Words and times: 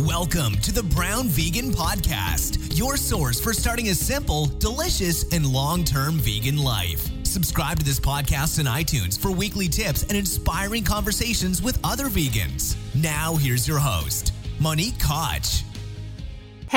Welcome 0.00 0.56
to 0.58 0.72
the 0.72 0.82
Brown 0.82 1.28
Vegan 1.28 1.70
Podcast, 1.70 2.76
your 2.76 2.98
source 2.98 3.40
for 3.40 3.54
starting 3.54 3.88
a 3.88 3.94
simple, 3.94 4.44
delicious, 4.44 5.24
and 5.32 5.46
long 5.46 5.84
term 5.84 6.16
vegan 6.16 6.58
life. 6.58 7.08
Subscribe 7.24 7.78
to 7.78 7.84
this 7.84 7.98
podcast 7.98 8.58
on 8.58 8.66
iTunes 8.66 9.18
for 9.18 9.30
weekly 9.30 9.68
tips 9.68 10.02
and 10.02 10.12
inspiring 10.12 10.84
conversations 10.84 11.62
with 11.62 11.78
other 11.82 12.06
vegans. 12.06 12.76
Now, 12.94 13.36
here's 13.36 13.66
your 13.66 13.78
host, 13.78 14.34
Monique 14.60 15.00
Koch. 15.00 15.62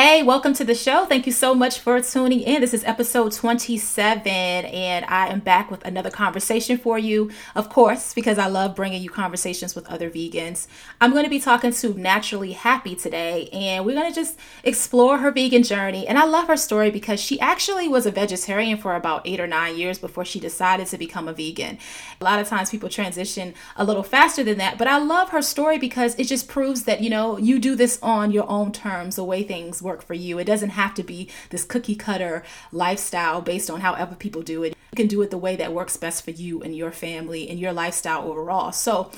Hey, 0.02 0.24
welcome 0.24 0.54
to 0.54 0.64
the 0.64 0.76
show. 0.76 1.04
Thank 1.04 1.26
you 1.26 1.34
so 1.34 1.54
much 1.54 1.80
for 1.80 2.00
tuning 2.00 2.40
in. 2.40 2.62
This 2.62 2.74
is 2.74 2.86
episode 2.86 3.34
27, 3.34 4.32
and 4.32 5.04
I 5.04 5.28
am 5.28 5.42
back 5.42 5.70
with 5.70 5.84
another 5.86 6.10
conversation 6.10 6.78
for 6.78 6.98
you. 6.98 7.32
Of 7.54 7.68
course, 7.68 8.14
because 8.14 8.38
I 8.38 8.48
love 8.48 8.78
bringing 8.78 9.04
you 9.04 9.10
conversations 9.10 9.76
with 9.76 9.86
other 9.88 10.10
vegans. 10.10 10.68
I'm 11.02 11.12
going 11.12 11.26
to 11.26 11.30
be 11.30 11.42
talking 11.42 11.74
to 11.74 11.94
Naturally 11.96 12.54
Happy 12.54 12.96
today, 12.96 13.50
and 13.52 13.86
we're 13.86 13.96
going 13.96 14.10
to 14.10 14.16
just 14.16 14.40
explore 14.64 15.18
her 15.18 15.32
vegan 15.32 15.64
journey. 15.64 16.08
And 16.08 16.18
I 16.18 16.24
love 16.24 16.48
her 16.48 16.56
story 16.56 16.92
because 16.92 17.20
she 17.20 17.38
actually 17.42 17.90
was 17.90 18.06
a 18.06 18.12
vegetarian 18.12 18.78
for 18.78 18.96
about 18.96 19.24
eight 19.26 19.42
or 19.42 19.48
nine 19.48 19.78
years 19.78 20.00
before 20.00 20.24
she 20.24 20.40
decided 20.40 20.88
to 20.88 20.98
become 20.98 21.28
a 21.28 21.34
vegan. 21.34 21.78
A 22.22 22.24
lot 22.24 22.40
of 22.40 22.48
times 22.48 22.70
people 22.70 22.88
transition 22.88 23.54
a 23.76 23.84
little 23.84 24.04
faster 24.04 24.46
than 24.46 24.60
that, 24.60 24.78
but 24.78 24.88
I 24.88 24.98
love 24.98 25.32
her 25.32 25.42
story 25.42 25.78
because 25.78 26.16
it 26.18 26.24
just 26.24 26.48
proves 26.48 26.84
that, 26.84 27.02
you 27.02 27.10
know, 27.10 27.38
you 27.38 27.60
do 27.60 27.76
this 27.76 28.00
on 28.02 28.32
your 28.32 28.50
own 28.50 28.72
terms, 28.72 29.18
the 29.18 29.26
way 29.26 29.44
things 29.44 29.82
work 29.82 29.89
for 29.98 30.14
you. 30.14 30.40
It 30.40 30.46
doesn't 30.46 30.72
have 30.72 30.94
to 30.96 31.04
be 31.04 31.30
this 31.50 31.64
cookie 31.64 31.96
cutter 31.96 32.44
lifestyle 32.72 33.42
based 33.42 33.70
on 33.70 33.82
however 33.82 34.16
people 34.16 34.42
do 34.42 34.64
it. 34.64 34.76
You 34.92 34.96
can 34.96 35.08
do 35.08 35.22
it 35.22 35.32
the 35.32 35.38
way 35.38 35.56
that 35.56 35.74
works 35.74 35.98
best 35.98 36.24
for 36.24 36.32
you 36.32 36.62
and 36.62 36.76
your 36.76 36.92
family 36.92 37.50
and 37.50 37.60
your 37.60 37.74
lifestyle 37.74 38.28
overall. 38.30 38.72
So 38.72 39.12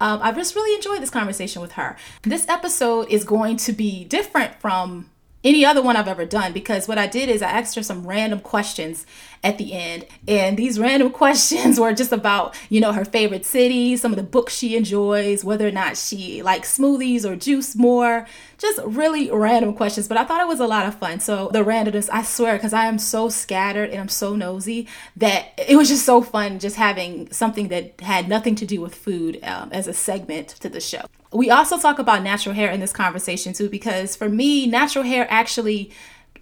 um, 0.00 0.20
I 0.22 0.32
just 0.32 0.54
really 0.54 0.74
enjoyed 0.74 1.02
this 1.02 1.10
conversation 1.10 1.60
with 1.60 1.72
her. 1.72 1.96
This 2.22 2.48
episode 2.48 3.08
is 3.10 3.24
going 3.24 3.56
to 3.58 3.72
be 3.72 4.04
different 4.04 4.60
from 4.60 5.10
any 5.44 5.64
other 5.64 5.82
one 5.82 5.96
I've 5.96 6.08
ever 6.08 6.24
done 6.24 6.52
because 6.52 6.88
what 6.88 6.98
I 6.98 7.06
did 7.06 7.28
is 7.28 7.42
I 7.42 7.50
asked 7.50 7.74
her 7.76 7.82
some 7.82 8.06
random 8.06 8.40
questions 8.40 9.06
at 9.42 9.58
the 9.58 9.72
end. 9.72 10.06
And 10.26 10.56
these 10.56 10.78
random 10.78 11.10
questions 11.22 11.78
were 11.78 11.92
just 11.92 12.12
about, 12.12 12.56
you 12.68 12.80
know, 12.80 12.92
her 12.92 13.04
favorite 13.04 13.46
city, 13.46 13.96
some 13.96 14.12
of 14.12 14.16
the 14.16 14.22
books 14.22 14.54
she 14.54 14.76
enjoys, 14.76 15.44
whether 15.44 15.66
or 15.66 15.72
not 15.72 15.96
she 15.96 16.42
likes 16.42 16.76
smoothies 16.76 17.24
or 17.24 17.36
juice 17.36 17.74
more. 17.76 18.26
Just 18.58 18.80
really 18.84 19.30
random 19.30 19.72
questions, 19.72 20.08
but 20.08 20.16
I 20.16 20.24
thought 20.24 20.40
it 20.40 20.48
was 20.48 20.58
a 20.58 20.66
lot 20.66 20.86
of 20.86 20.96
fun. 20.96 21.20
So 21.20 21.48
the 21.52 21.64
randomness, 21.64 22.08
I 22.12 22.22
swear, 22.22 22.56
because 22.56 22.72
I 22.72 22.86
am 22.86 22.98
so 22.98 23.28
scattered 23.28 23.90
and 23.90 24.00
I'm 24.00 24.08
so 24.08 24.34
nosy 24.34 24.88
that 25.16 25.52
it 25.56 25.76
was 25.76 25.88
just 25.88 26.04
so 26.04 26.22
fun 26.22 26.58
just 26.58 26.74
having 26.74 27.30
something 27.30 27.68
that 27.68 28.00
had 28.00 28.28
nothing 28.28 28.56
to 28.56 28.66
do 28.66 28.80
with 28.80 28.96
food 28.96 29.38
um, 29.44 29.70
as 29.72 29.86
a 29.86 29.92
segment 29.92 30.48
to 30.48 30.68
the 30.68 30.80
show. 30.80 31.02
We 31.32 31.50
also 31.50 31.78
talk 31.78 31.98
about 31.98 32.22
natural 32.22 32.54
hair 32.54 32.70
in 32.70 32.80
this 32.80 32.92
conversation 32.92 33.52
too, 33.52 33.68
because 33.68 34.16
for 34.16 34.28
me, 34.28 34.66
natural 34.66 35.04
hair 35.04 35.26
actually 35.30 35.92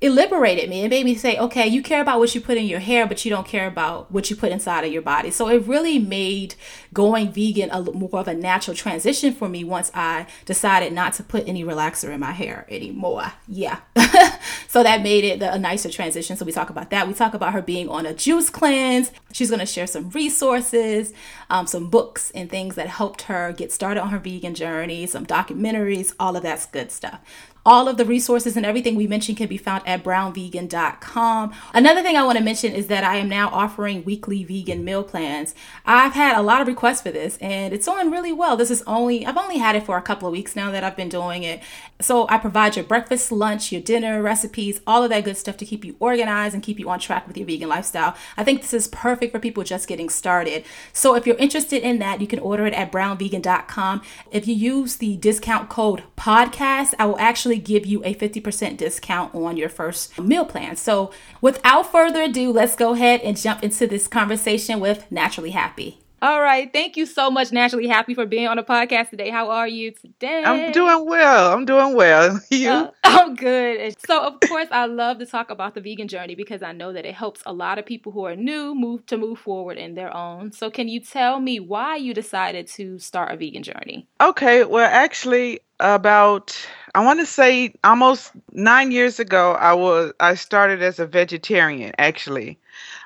it 0.00 0.10
liberated 0.10 0.68
me. 0.68 0.82
It 0.82 0.88
made 0.88 1.04
me 1.04 1.14
say, 1.14 1.38
okay, 1.38 1.66
you 1.66 1.82
care 1.82 2.00
about 2.00 2.18
what 2.18 2.34
you 2.34 2.40
put 2.40 2.56
in 2.56 2.66
your 2.66 2.80
hair, 2.80 3.06
but 3.06 3.24
you 3.24 3.30
don't 3.30 3.46
care 3.46 3.66
about 3.66 4.12
what 4.12 4.30
you 4.30 4.36
put 4.36 4.52
inside 4.52 4.84
of 4.84 4.92
your 4.92 5.02
body. 5.02 5.30
So 5.30 5.48
it 5.48 5.66
really 5.66 5.98
made 5.98 6.54
going 6.92 7.32
vegan 7.32 7.70
a 7.70 7.82
more 7.92 8.20
of 8.20 8.28
a 8.28 8.34
natural 8.34 8.76
transition 8.76 9.32
for 9.32 9.48
me 9.48 9.64
once 9.64 9.90
I 9.94 10.26
decided 10.44 10.92
not 10.92 11.14
to 11.14 11.22
put 11.22 11.48
any 11.48 11.64
relaxer 11.64 12.10
in 12.10 12.20
my 12.20 12.32
hair 12.32 12.66
anymore. 12.68 13.32
Yeah. 13.48 13.80
so 14.68 14.82
that 14.82 15.02
made 15.02 15.24
it 15.24 15.42
a 15.42 15.58
nicer 15.58 15.90
transition. 15.90 16.36
So 16.36 16.44
we 16.44 16.52
talk 16.52 16.70
about 16.70 16.90
that. 16.90 17.08
We 17.08 17.14
talk 17.14 17.34
about 17.34 17.52
her 17.52 17.62
being 17.62 17.88
on 17.88 18.06
a 18.06 18.14
juice 18.14 18.50
cleanse. 18.50 19.12
She's 19.32 19.50
going 19.50 19.60
to 19.60 19.66
share 19.66 19.86
some 19.86 20.10
resources, 20.10 21.12
um, 21.50 21.66
some 21.66 21.88
books 21.90 22.30
and 22.32 22.50
things 22.50 22.74
that 22.74 22.88
helped 22.88 23.22
her 23.22 23.52
get 23.52 23.72
started 23.72 24.00
on 24.00 24.10
her 24.10 24.18
vegan 24.18 24.54
journey, 24.54 25.06
some 25.06 25.26
documentaries, 25.26 26.14
all 26.18 26.36
of 26.36 26.42
that's 26.42 26.66
good 26.66 26.92
stuff. 26.92 27.20
All 27.66 27.88
of 27.88 27.96
the 27.96 28.04
resources 28.04 28.56
and 28.56 28.64
everything 28.64 28.94
we 28.94 29.08
mentioned 29.08 29.38
can 29.38 29.48
be 29.48 29.58
found 29.58 29.82
at 29.86 30.04
brownvegan.com. 30.04 31.52
Another 31.74 32.00
thing 32.00 32.16
I 32.16 32.22
want 32.22 32.38
to 32.38 32.44
mention 32.44 32.72
is 32.72 32.86
that 32.86 33.02
I 33.02 33.16
am 33.16 33.28
now 33.28 33.48
offering 33.48 34.04
weekly 34.04 34.44
vegan 34.44 34.84
meal 34.84 35.02
plans. 35.02 35.52
I've 35.84 36.12
had 36.12 36.38
a 36.38 36.42
lot 36.42 36.60
of 36.60 36.68
requests 36.68 37.02
for 37.02 37.10
this 37.10 37.36
and 37.38 37.74
it's 37.74 37.86
going 37.86 38.12
really 38.12 38.32
well. 38.32 38.56
This 38.56 38.70
is 38.70 38.84
only, 38.86 39.26
I've 39.26 39.36
only 39.36 39.58
had 39.58 39.74
it 39.74 39.82
for 39.82 39.96
a 39.96 40.02
couple 40.02 40.28
of 40.28 40.32
weeks 40.32 40.54
now 40.54 40.70
that 40.70 40.84
I've 40.84 40.96
been 40.96 41.08
doing 41.08 41.42
it. 41.42 41.60
So 42.00 42.28
I 42.28 42.38
provide 42.38 42.76
your 42.76 42.84
breakfast, 42.84 43.32
lunch, 43.32 43.72
your 43.72 43.80
dinner 43.80 44.22
recipes, 44.22 44.80
all 44.86 45.02
of 45.02 45.10
that 45.10 45.24
good 45.24 45.36
stuff 45.36 45.56
to 45.56 45.64
keep 45.64 45.84
you 45.84 45.96
organized 45.98 46.54
and 46.54 46.62
keep 46.62 46.78
you 46.78 46.88
on 46.88 47.00
track 47.00 47.26
with 47.26 47.36
your 47.36 47.46
vegan 47.46 47.68
lifestyle. 47.68 48.14
I 48.36 48.44
think 48.44 48.60
this 48.60 48.74
is 48.74 48.86
perfect 48.86 49.32
for 49.32 49.40
people 49.40 49.64
just 49.64 49.88
getting 49.88 50.08
started. 50.08 50.64
So 50.92 51.16
if 51.16 51.26
you're 51.26 51.36
interested 51.36 51.82
in 51.82 51.98
that, 51.98 52.20
you 52.20 52.28
can 52.28 52.38
order 52.38 52.66
it 52.66 52.74
at 52.74 52.92
brownvegan.com. 52.92 54.02
If 54.30 54.46
you 54.46 54.54
use 54.54 54.98
the 54.98 55.16
discount 55.16 55.68
code 55.68 56.04
podcast, 56.16 56.94
I 56.98 57.06
will 57.06 57.18
actually 57.18 57.55
actually 57.56 57.74
give 57.74 57.86
you 57.86 58.02
a 58.04 58.14
50% 58.14 58.76
discount 58.76 59.34
on 59.34 59.56
your 59.56 59.68
first 59.68 60.18
meal 60.18 60.44
plan. 60.44 60.76
So, 60.76 61.10
without 61.40 61.90
further 61.90 62.22
ado, 62.22 62.52
let's 62.52 62.76
go 62.76 62.92
ahead 62.92 63.20
and 63.22 63.36
jump 63.36 63.62
into 63.62 63.86
this 63.86 64.08
conversation 64.08 64.80
with 64.80 65.10
Naturally 65.10 65.50
Happy. 65.50 65.98
All 66.22 66.40
right. 66.40 66.72
Thank 66.72 66.96
you 66.96 67.04
so 67.04 67.30
much, 67.30 67.52
Naturally 67.52 67.86
Happy, 67.86 68.14
for 68.14 68.24
being 68.24 68.48
on 68.48 68.56
the 68.56 68.62
podcast 68.62 69.10
today. 69.10 69.28
How 69.28 69.50
are 69.50 69.68
you 69.68 69.92
today? 69.92 70.42
I'm 70.44 70.72
doing 70.72 71.06
well. 71.06 71.52
I'm 71.52 71.66
doing 71.66 71.94
well. 71.94 72.40
You? 72.50 72.70
Uh, 72.70 72.90
I'm 73.04 73.34
good. 73.34 73.94
So, 74.06 74.22
of 74.22 74.40
course, 74.48 74.68
I 74.70 74.86
love 74.86 75.18
to 75.18 75.26
talk 75.26 75.50
about 75.50 75.74
the 75.74 75.82
vegan 75.82 76.08
journey 76.08 76.34
because 76.34 76.62
I 76.62 76.72
know 76.72 76.92
that 76.94 77.04
it 77.04 77.14
helps 77.14 77.42
a 77.44 77.52
lot 77.52 77.78
of 77.78 77.84
people 77.84 78.12
who 78.12 78.24
are 78.24 78.34
new 78.34 78.74
move 78.74 79.04
to 79.06 79.18
move 79.18 79.38
forward 79.38 79.76
in 79.76 79.94
their 79.94 80.14
own. 80.16 80.52
So, 80.52 80.70
can 80.70 80.88
you 80.88 81.00
tell 81.00 81.38
me 81.38 81.60
why 81.60 81.96
you 81.96 82.14
decided 82.14 82.66
to 82.68 82.98
start 82.98 83.32
a 83.32 83.36
vegan 83.36 83.62
journey? 83.62 84.08
Okay. 84.20 84.64
Well, 84.64 84.88
actually, 84.90 85.60
about 85.80 86.56
I 86.94 87.04
want 87.04 87.20
to 87.20 87.26
say 87.26 87.74
almost 87.84 88.32
nine 88.52 88.90
years 88.90 89.20
ago, 89.20 89.52
I 89.52 89.74
was 89.74 90.12
I 90.18 90.34
started 90.34 90.82
as 90.82 90.98
a 90.98 91.06
vegetarian. 91.06 91.92
Actually, 91.98 92.58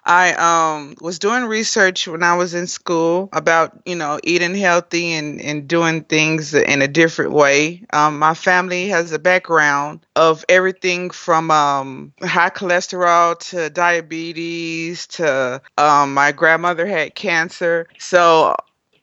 I 0.04 0.32
um, 0.34 0.94
was 1.00 1.18
doing 1.18 1.44
research 1.44 2.06
when 2.06 2.22
I 2.22 2.36
was 2.36 2.54
in 2.54 2.68
school 2.68 3.28
about 3.32 3.82
you 3.84 3.96
know 3.96 4.20
eating 4.22 4.54
healthy 4.54 5.14
and, 5.14 5.40
and 5.40 5.66
doing 5.66 6.04
things 6.04 6.54
in 6.54 6.82
a 6.82 6.88
different 6.88 7.32
way. 7.32 7.84
Um, 7.92 8.20
my 8.20 8.34
family 8.34 8.88
has 8.88 9.10
a 9.10 9.18
background 9.18 10.06
of 10.14 10.44
everything 10.48 11.10
from 11.10 11.50
um, 11.50 12.12
high 12.22 12.50
cholesterol 12.50 13.38
to 13.50 13.70
diabetes 13.70 15.08
to 15.08 15.60
um, 15.76 16.14
my 16.14 16.30
grandmother 16.30 16.86
had 16.86 17.16
cancer. 17.16 17.88
So 17.98 18.54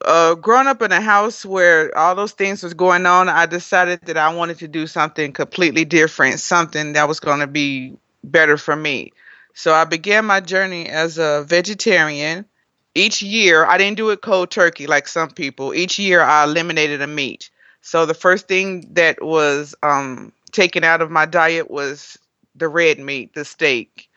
uh, 0.06 0.36
growing 0.36 0.68
up 0.68 0.82
in 0.82 0.92
a 0.92 1.02
house 1.02 1.46
where 1.46 1.96
all 1.98 2.16
those 2.16 2.34
things 2.34 2.64
was 2.64 2.74
going 2.74 3.06
on, 3.06 3.30
I 3.30 3.46
decided 3.46 4.02
that 4.04 4.18
I 4.18 4.34
wanted 4.34 4.60
to 4.60 4.68
do 4.68 4.88
something 4.88 5.34
completely 5.34 5.86
different, 5.86 6.40
something 6.40 6.94
that 6.94 7.08
was 7.08 7.20
going 7.20 7.40
to 7.40 7.48
be 7.48 7.98
better 8.24 8.58
for 8.58 8.76
me. 8.76 9.12
So 9.54 9.74
I 9.74 9.86
began 9.86 10.26
my 10.26 10.40
journey 10.40 10.88
as 10.88 11.18
a 11.18 11.44
vegetarian. 11.48 12.46
Each 12.94 13.22
year, 13.22 13.66
I 13.66 13.78
didn't 13.78 13.98
do 13.98 14.10
it 14.12 14.22
cold 14.22 14.52
turkey 14.52 14.88
like 14.88 15.08
some 15.08 15.30
people. 15.30 15.74
Each 15.74 15.98
year, 15.98 16.22
I 16.22 16.44
eliminated 16.44 17.02
a 17.02 17.08
meat. 17.08 17.50
So 17.82 18.06
the 18.06 18.14
first 18.14 18.48
thing 18.48 18.88
that 18.94 19.24
was 19.24 19.76
um, 19.82 20.32
taken 20.52 20.84
out 20.84 21.02
of 21.02 21.10
my 21.10 21.26
diet 21.26 21.72
was 21.72 22.18
the 22.56 22.68
red 22.68 23.00
meat, 23.00 23.34
the 23.34 23.46
steak, 23.46 24.10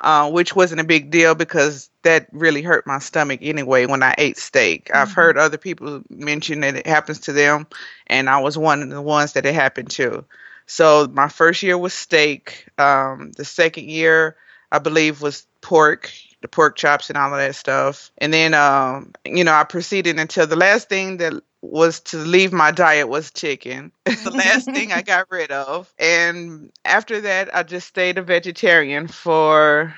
uh, 0.00 0.30
which 0.30 0.54
wasn't 0.54 0.80
a 0.80 0.84
big 0.84 1.10
deal 1.10 1.34
because 1.34 1.90
that 2.04 2.28
really 2.32 2.62
hurt 2.62 2.86
my 2.86 2.98
stomach 2.98 3.40
anyway 3.42 3.86
when 3.86 4.02
I 4.02 4.14
ate 4.16 4.38
steak. 4.38 4.86
Mm-hmm. 4.86 4.96
I've 4.96 5.12
heard 5.12 5.36
other 5.36 5.58
people 5.58 6.02
mention 6.08 6.60
that 6.60 6.76
it 6.76 6.86
happens 6.86 7.20
to 7.20 7.32
them, 7.32 7.66
and 8.06 8.30
I 8.30 8.40
was 8.40 8.56
one 8.56 8.82
of 8.82 8.90
the 8.90 9.02
ones 9.02 9.34
that 9.34 9.46
it 9.46 9.54
happened 9.54 9.90
to. 9.92 10.24
So 10.66 11.08
my 11.12 11.28
first 11.28 11.62
year 11.62 11.76
was 11.76 11.92
steak. 11.92 12.66
Um, 12.78 13.32
the 13.32 13.44
second 13.44 13.90
year, 13.90 14.36
I 14.72 14.78
believe 14.78 15.20
was 15.20 15.46
pork, 15.60 16.10
the 16.40 16.48
pork 16.48 16.76
chops 16.76 17.10
and 17.10 17.18
all 17.18 17.32
of 17.32 17.38
that 17.38 17.54
stuff. 17.54 18.10
And 18.18 18.32
then, 18.32 18.54
um, 18.54 19.12
you 19.24 19.44
know, 19.44 19.52
I 19.52 19.64
proceeded 19.64 20.18
until 20.18 20.46
the 20.46 20.56
last 20.56 20.88
thing 20.88 21.18
that 21.18 21.34
was 21.60 22.00
to 22.00 22.18
leave 22.18 22.52
my 22.52 22.70
diet 22.70 23.08
was 23.08 23.30
chicken. 23.30 23.92
the 24.04 24.30
last 24.30 24.66
thing 24.66 24.92
I 24.92 25.02
got 25.14 25.30
rid 25.30 25.50
of. 25.50 25.92
And 25.98 26.70
after 26.84 27.22
that, 27.22 27.54
I 27.54 27.62
just 27.62 27.88
stayed 27.88 28.18
a 28.18 28.22
vegetarian 28.22 29.08
for, 29.08 29.94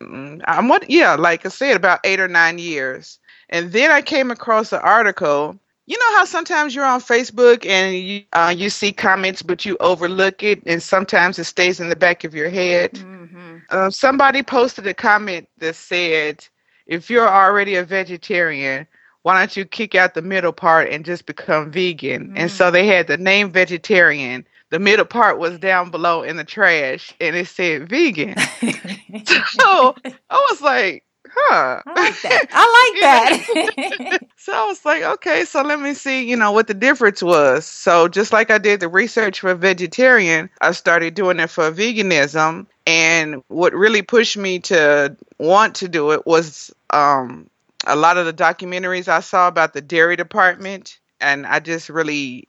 I'm 0.00 0.68
what, 0.68 0.90
yeah, 0.90 1.14
like 1.14 1.44
I 1.44 1.48
said, 1.50 1.76
about 1.76 2.00
eight 2.04 2.20
or 2.20 2.28
nine 2.28 2.58
years. 2.58 3.18
And 3.48 3.72
then 3.72 3.90
I 3.90 4.02
came 4.02 4.30
across 4.30 4.72
an 4.72 4.80
article 4.80 5.58
you 5.90 5.98
know 5.98 6.18
how 6.18 6.24
sometimes 6.24 6.72
you're 6.72 6.84
on 6.84 7.00
Facebook 7.00 7.66
and 7.66 7.96
you 7.96 8.22
uh, 8.32 8.54
you 8.56 8.70
see 8.70 8.92
comments, 8.92 9.42
but 9.42 9.64
you 9.64 9.76
overlook 9.80 10.44
it, 10.44 10.62
and 10.64 10.80
sometimes 10.80 11.36
it 11.40 11.44
stays 11.44 11.80
in 11.80 11.88
the 11.88 11.96
back 11.96 12.22
of 12.22 12.32
your 12.32 12.48
head. 12.48 12.92
Mm-hmm. 12.92 13.56
Uh, 13.70 13.90
somebody 13.90 14.44
posted 14.44 14.86
a 14.86 14.94
comment 14.94 15.48
that 15.58 15.74
said, 15.74 16.46
"If 16.86 17.10
you're 17.10 17.28
already 17.28 17.74
a 17.74 17.82
vegetarian, 17.82 18.86
why 19.22 19.40
don't 19.40 19.56
you 19.56 19.64
kick 19.64 19.96
out 19.96 20.14
the 20.14 20.22
middle 20.22 20.52
part 20.52 20.90
and 20.90 21.04
just 21.04 21.26
become 21.26 21.72
vegan?" 21.72 22.28
Mm-hmm. 22.28 22.36
And 22.36 22.52
so 22.52 22.70
they 22.70 22.86
had 22.86 23.08
the 23.08 23.18
name 23.18 23.50
vegetarian. 23.50 24.46
The 24.70 24.78
middle 24.78 25.04
part 25.04 25.38
was 25.38 25.58
down 25.58 25.90
below 25.90 26.22
in 26.22 26.36
the 26.36 26.44
trash, 26.44 27.12
and 27.20 27.36
it 27.36 27.48
said 27.48 27.88
vegan. 27.88 28.36
so 29.24 29.96
I 30.30 30.46
was 30.50 30.60
like, 30.60 31.04
huh. 31.28 31.82
I 31.86 32.02
like 32.02 32.22
that. 32.22 32.46
I 32.52 32.92
like 32.92 33.98
that. 34.10 34.26
so 34.36 34.52
I 34.52 34.66
was 34.66 34.84
like, 34.84 35.02
okay, 35.02 35.44
so 35.44 35.62
let 35.62 35.80
me 35.80 35.94
see, 35.94 36.28
you 36.28 36.36
know, 36.36 36.52
what 36.52 36.66
the 36.66 36.74
difference 36.74 37.22
was. 37.22 37.66
So 37.66 38.08
just 38.08 38.32
like 38.32 38.50
I 38.50 38.58
did 38.58 38.80
the 38.80 38.88
research 38.88 39.40
for 39.40 39.54
vegetarian, 39.54 40.50
I 40.60 40.72
started 40.72 41.14
doing 41.14 41.40
it 41.40 41.50
for 41.50 41.70
veganism. 41.70 42.66
And 42.86 43.42
what 43.48 43.74
really 43.74 44.02
pushed 44.02 44.36
me 44.36 44.60
to 44.60 45.16
want 45.38 45.76
to 45.76 45.88
do 45.88 46.12
it 46.12 46.26
was 46.26 46.74
um, 46.90 47.48
a 47.86 47.96
lot 47.96 48.18
of 48.18 48.26
the 48.26 48.32
documentaries 48.32 49.08
I 49.08 49.20
saw 49.20 49.48
about 49.48 49.72
the 49.72 49.80
dairy 49.80 50.16
department. 50.16 50.98
And 51.20 51.46
I 51.46 51.60
just 51.60 51.88
really, 51.88 52.48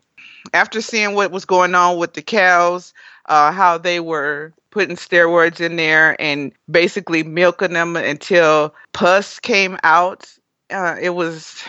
after 0.53 0.81
seeing 0.81 1.15
what 1.15 1.31
was 1.31 1.45
going 1.45 1.75
on 1.75 1.97
with 1.97 2.13
the 2.13 2.21
cows, 2.21 2.93
uh, 3.27 3.51
how 3.51 3.77
they 3.77 3.99
were 3.99 4.53
putting 4.71 4.95
steroids 4.95 5.59
in 5.59 5.75
there 5.75 6.19
and 6.19 6.51
basically 6.69 7.23
milking 7.23 7.73
them 7.73 7.95
until 7.95 8.73
pus 8.93 9.39
came 9.39 9.77
out. 9.83 10.31
Uh, 10.69 10.95
it 11.01 11.11
was, 11.11 11.63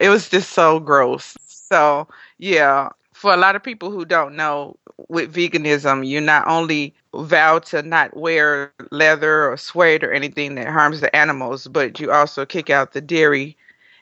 it 0.00 0.10
was 0.10 0.28
just 0.28 0.52
so 0.52 0.80
gross. 0.80 1.36
So 1.40 2.08
yeah, 2.38 2.90
for 3.12 3.34
a 3.34 3.36
lot 3.36 3.56
of 3.56 3.62
people 3.62 3.90
who 3.90 4.04
don't 4.04 4.36
know, 4.36 4.76
with 5.08 5.34
veganism, 5.34 6.06
you 6.06 6.20
not 6.20 6.46
only 6.46 6.94
vow 7.14 7.58
to 7.60 7.82
not 7.82 8.16
wear 8.16 8.72
leather 8.90 9.50
or 9.50 9.56
suede 9.56 10.04
or 10.04 10.12
anything 10.12 10.54
that 10.56 10.68
harms 10.68 11.00
the 11.00 11.14
animals, 11.16 11.66
but 11.68 12.00
you 12.00 12.12
also 12.12 12.46
kick 12.46 12.70
out 12.70 12.92
the 12.92 13.00
dairy 13.00 13.56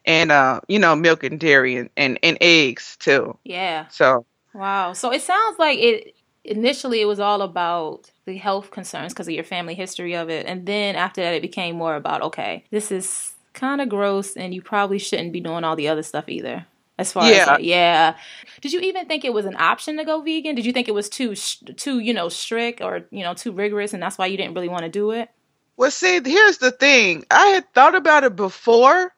and 0.07 0.33
uh, 0.33 0.61
you 0.69 0.79
know, 0.79 0.97
milk 0.97 1.25
and 1.25 1.41
dairy 1.41 1.77
and, 1.77 1.91
and, 1.97 2.19
and 2.23 2.39
eggs 2.41 2.97
too. 2.99 3.39
Yeah. 3.45 3.89
So 3.89 4.27
Wow. 4.55 4.93
So 4.95 5.13
it 5.13 5.23
sounds 5.23 5.59
like 5.59 5.79
it 5.79 6.15
initially 6.45 7.01
it 7.01 7.07
was 7.07 7.21
all 7.21 7.43
about 7.43 8.11
the 8.25 8.37
health 8.37 8.71
concerns 8.71 9.13
because 9.13 9.29
of 9.29 9.35
your 9.35 9.45
family 9.45 9.75
history 9.75 10.15
of 10.15 10.31
it. 10.31 10.47
And 10.47 10.67
then 10.67 10.97
after 10.97 11.21
that, 11.23 11.35
it 11.35 11.43
became 11.43 11.77
more 11.77 11.97
about, 11.97 12.23
okay, 12.23 12.65
this 12.71 12.91
is 12.91 13.35
kind 13.53 13.81
of 13.81 13.89
gross 13.89 14.37
and 14.37 14.55
you 14.55 14.63
probably 14.63 14.99
shouldn't 14.99 15.33
be 15.33 15.41
doing 15.41 15.65
all 15.65 15.77
the 15.77 15.89
other 15.89 16.03
stuff 16.03 16.29
either. 16.29 16.67
As 16.99 17.13
far 17.13 17.31
Yeah. 17.31 17.43
as 17.43 17.47
like, 17.49 17.65
yeah, 17.65 18.17
did 18.63 18.73
you 18.73 18.81
even 18.81 19.07
think 19.07 19.25
it 19.25 19.33
was 19.35 19.45
an 19.45 19.57
option 19.57 19.99
to 19.99 20.05
go 20.05 20.23
vegan? 20.23 20.55
Did 20.55 20.65
you 20.65 20.73
think 20.73 20.89
it 20.89 20.95
was 20.95 21.11
too 21.11 21.35
sh- 21.35 21.59
too 21.77 21.99
you 21.99 22.15
know 22.15 22.31
strict 22.31 22.81
or 22.81 23.03
you 23.11 23.23
know 23.23 23.35
too 23.35 23.53
rigorous, 23.53 23.93
and 23.93 24.03
that's 24.03 24.17
why 24.17 24.27
you 24.27 24.39
didn't 24.39 24.55
really 24.55 24.69
want 24.71 24.85
to 24.85 24.89
do 24.89 25.11
it? 25.11 25.29
Well, 25.77 25.91
see, 25.91 26.21
here's 26.25 26.59
the 26.59 26.71
thing. 26.71 27.25
I 27.31 27.49
had 27.49 27.73
thought 27.75 27.95
about 27.95 28.25
it 28.25 28.35
before, 28.35 29.13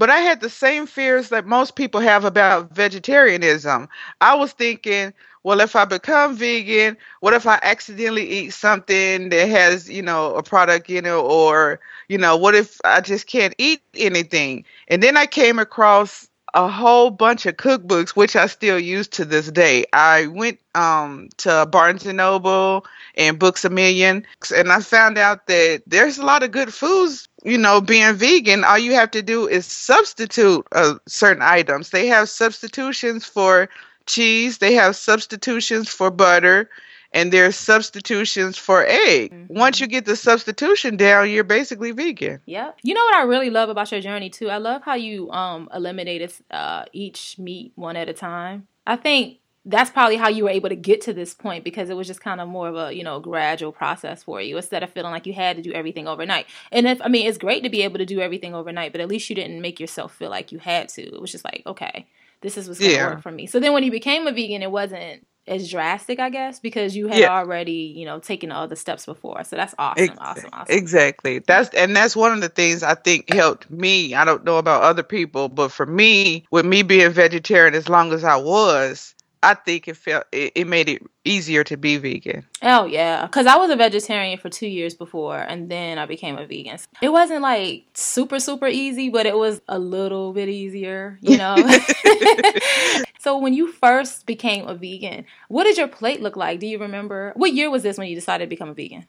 but 0.00 0.08
I 0.08 0.20
had 0.20 0.40
the 0.40 0.48
same 0.48 0.86
fears 0.86 1.28
that 1.28 1.44
most 1.44 1.76
people 1.76 2.00
have 2.00 2.24
about 2.24 2.74
vegetarianism. 2.74 3.86
I 4.22 4.34
was 4.34 4.52
thinking, 4.52 5.12
well, 5.42 5.60
if 5.60 5.76
I 5.76 5.84
become 5.84 6.36
vegan, 6.36 6.96
what 7.20 7.34
if 7.34 7.46
I 7.46 7.58
accidentally 7.62 8.26
eat 8.26 8.54
something 8.54 9.28
that 9.28 9.48
has, 9.50 9.90
you 9.90 10.00
know, 10.00 10.36
a 10.36 10.42
product 10.42 10.88
in 10.88 11.04
it, 11.04 11.12
or, 11.12 11.80
you 12.08 12.16
know, 12.16 12.34
what 12.38 12.54
if 12.54 12.80
I 12.82 13.02
just 13.02 13.26
can't 13.26 13.54
eat 13.58 13.82
anything? 13.94 14.64
And 14.88 15.02
then 15.02 15.18
I 15.18 15.26
came 15.26 15.58
across 15.58 16.29
a 16.54 16.68
whole 16.68 17.10
bunch 17.10 17.46
of 17.46 17.56
cookbooks, 17.56 18.10
which 18.10 18.36
I 18.36 18.46
still 18.46 18.78
use 18.78 19.08
to 19.08 19.24
this 19.24 19.50
day. 19.50 19.84
I 19.92 20.26
went 20.26 20.58
um, 20.74 21.28
to 21.38 21.66
Barnes 21.66 22.06
and 22.06 22.16
Noble 22.16 22.84
and 23.16 23.38
Books 23.38 23.64
a 23.64 23.70
Million, 23.70 24.26
and 24.54 24.72
I 24.72 24.80
found 24.80 25.18
out 25.18 25.46
that 25.46 25.82
there's 25.86 26.18
a 26.18 26.24
lot 26.24 26.42
of 26.42 26.50
good 26.50 26.72
foods. 26.72 27.28
You 27.44 27.58
know, 27.58 27.80
being 27.80 28.14
vegan, 28.14 28.64
all 28.64 28.78
you 28.78 28.92
have 28.92 29.10
to 29.12 29.22
do 29.22 29.48
is 29.48 29.64
substitute 29.66 30.66
uh, 30.72 30.94
certain 31.06 31.42
items. 31.42 31.90
They 31.90 32.06
have 32.08 32.28
substitutions 32.28 33.24
for 33.24 33.68
cheese. 34.06 34.58
They 34.58 34.74
have 34.74 34.96
substitutions 34.96 35.88
for 35.88 36.10
butter. 36.10 36.68
And 37.12 37.32
there's 37.32 37.56
substitutions 37.56 38.56
for 38.56 38.86
egg. 38.86 39.32
Mhm. 39.32 39.48
Once 39.50 39.80
you 39.80 39.86
get 39.88 40.04
the 40.04 40.14
substitution 40.16 40.96
down, 40.96 41.28
you're 41.30 41.42
basically 41.44 41.90
vegan. 41.90 42.40
Yeah. 42.46 42.70
You 42.82 42.94
know 42.94 43.04
what 43.04 43.14
I 43.16 43.22
really 43.22 43.50
love 43.50 43.68
about 43.68 43.90
your 43.90 44.00
journey 44.00 44.30
too? 44.30 44.48
I 44.48 44.58
love 44.58 44.82
how 44.82 44.94
you 44.94 45.30
um 45.32 45.68
eliminated 45.74 46.32
uh 46.50 46.84
each 46.92 47.36
meat 47.38 47.72
one 47.74 47.96
at 47.96 48.08
a 48.08 48.12
time. 48.12 48.68
I 48.86 48.96
think 48.96 49.38
that's 49.66 49.90
probably 49.90 50.16
how 50.16 50.28
you 50.28 50.44
were 50.44 50.50
able 50.50 50.70
to 50.70 50.76
get 50.76 51.02
to 51.02 51.12
this 51.12 51.34
point 51.34 51.64
because 51.64 51.90
it 51.90 51.96
was 51.96 52.06
just 52.06 52.20
kind 52.22 52.40
of 52.40 52.48
more 52.48 52.68
of 52.68 52.76
a, 52.76 52.92
you 52.94 53.04
know, 53.04 53.20
gradual 53.20 53.72
process 53.72 54.22
for 54.22 54.40
you 54.40 54.56
instead 54.56 54.82
of 54.82 54.90
feeling 54.90 55.10
like 55.12 55.26
you 55.26 55.34
had 55.34 55.56
to 55.56 55.62
do 55.62 55.72
everything 55.72 56.08
overnight. 56.08 56.46
And 56.72 56.86
if 56.86 57.00
I 57.02 57.08
mean, 57.08 57.26
it's 57.26 57.36
great 57.38 57.62
to 57.64 57.68
be 57.70 57.82
able 57.82 57.98
to 57.98 58.06
do 58.06 58.20
everything 58.20 58.54
overnight, 58.54 58.92
but 58.92 59.00
at 59.02 59.08
least 59.08 59.28
you 59.28 59.36
didn't 59.36 59.60
make 59.60 59.78
yourself 59.78 60.14
feel 60.14 60.30
like 60.30 60.50
you 60.52 60.58
had 60.58 60.88
to. 60.90 61.02
It 61.02 61.20
was 61.20 61.30
just 61.32 61.44
like, 61.44 61.62
okay, 61.66 62.06
this 62.40 62.56
is 62.56 62.68
what's 62.68 62.80
going 62.80 62.92
to 62.92 62.96
Yeah. 62.96 63.10
work 63.10 63.22
for 63.22 63.30
me. 63.32 63.46
So 63.46 63.60
then 63.60 63.72
when 63.74 63.82
you 63.82 63.90
became 63.90 64.26
a 64.26 64.32
vegan, 64.32 64.62
it 64.62 64.70
wasn't 64.70 65.26
as 65.50 65.70
drastic, 65.70 66.20
I 66.20 66.30
guess, 66.30 66.60
because 66.60 66.96
you 66.96 67.08
had 67.08 67.18
Yeah. 67.20 67.30
already, 67.30 67.92
you 67.96 68.06
know, 68.06 68.20
taken 68.20 68.52
all 68.52 68.68
the 68.68 68.76
steps 68.76 69.06
before. 69.06 69.44
So 69.44 69.56
that's 69.56 69.74
awesome, 69.78 70.18
awesome, 70.20 70.50
awesome. 70.54 70.76
Exactly. 70.76 71.40
That's 71.40 71.70
and 71.74 71.96
that's 71.96 72.16
one 72.16 72.32
of 72.32 72.40
the 72.42 72.48
things 72.50 72.82
I 72.84 72.94
think 72.94 73.28
helped 73.30 73.70
me. 73.70 74.14
I 74.14 74.24
don't 74.24 74.44
know 74.44 74.58
about 74.58 74.82
other 74.84 75.04
people, 75.04 75.48
but 75.50 75.72
for 75.72 75.86
me, 75.86 76.46
with 76.52 76.66
me 76.66 76.82
being 76.82 77.12
vegetarian 77.12 77.74
as 77.74 77.88
long 77.90 78.12
as 78.14 78.24
I 78.24 78.36
was, 78.36 79.14
I 79.42 79.54
think 79.54 79.88
it 79.88 79.96
felt 79.96 80.24
it, 80.32 80.52
it 80.54 80.66
made 80.66 80.88
it 80.88 81.02
easier 81.24 81.64
to 81.64 81.76
be 81.76 81.96
vegan. 81.96 82.44
Oh 82.62 82.84
yeah, 82.84 83.26
because 83.26 83.46
I 83.46 83.56
was 83.56 83.70
a 83.70 83.76
vegetarian 83.76 84.38
for 84.38 84.50
two 84.50 84.66
years 84.66 84.94
before, 84.94 85.38
and 85.38 85.70
then 85.70 85.98
I 85.98 86.06
became 86.06 86.36
a 86.36 86.46
vegan. 86.46 86.78
It 87.00 87.08
wasn't 87.08 87.42
like 87.42 87.86
super 87.94 88.38
super 88.38 88.66
easy, 88.66 89.08
but 89.08 89.26
it 89.26 89.36
was 89.36 89.60
a 89.68 89.78
little 89.78 90.32
bit 90.32 90.48
easier, 90.48 91.18
you 91.22 91.38
know. 91.38 91.56
so 93.20 93.38
when 93.38 93.54
you 93.54 93.72
first 93.72 94.26
became 94.26 94.66
a 94.68 94.74
vegan, 94.74 95.24
what 95.48 95.64
did 95.64 95.78
your 95.78 95.88
plate 95.88 96.20
look 96.20 96.36
like? 96.36 96.60
Do 96.60 96.66
you 96.66 96.78
remember? 96.78 97.32
What 97.36 97.54
year 97.54 97.70
was 97.70 97.82
this 97.82 97.96
when 97.96 98.08
you 98.08 98.14
decided 98.14 98.44
to 98.44 98.50
become 98.50 98.68
a 98.68 98.74
vegan? 98.74 99.06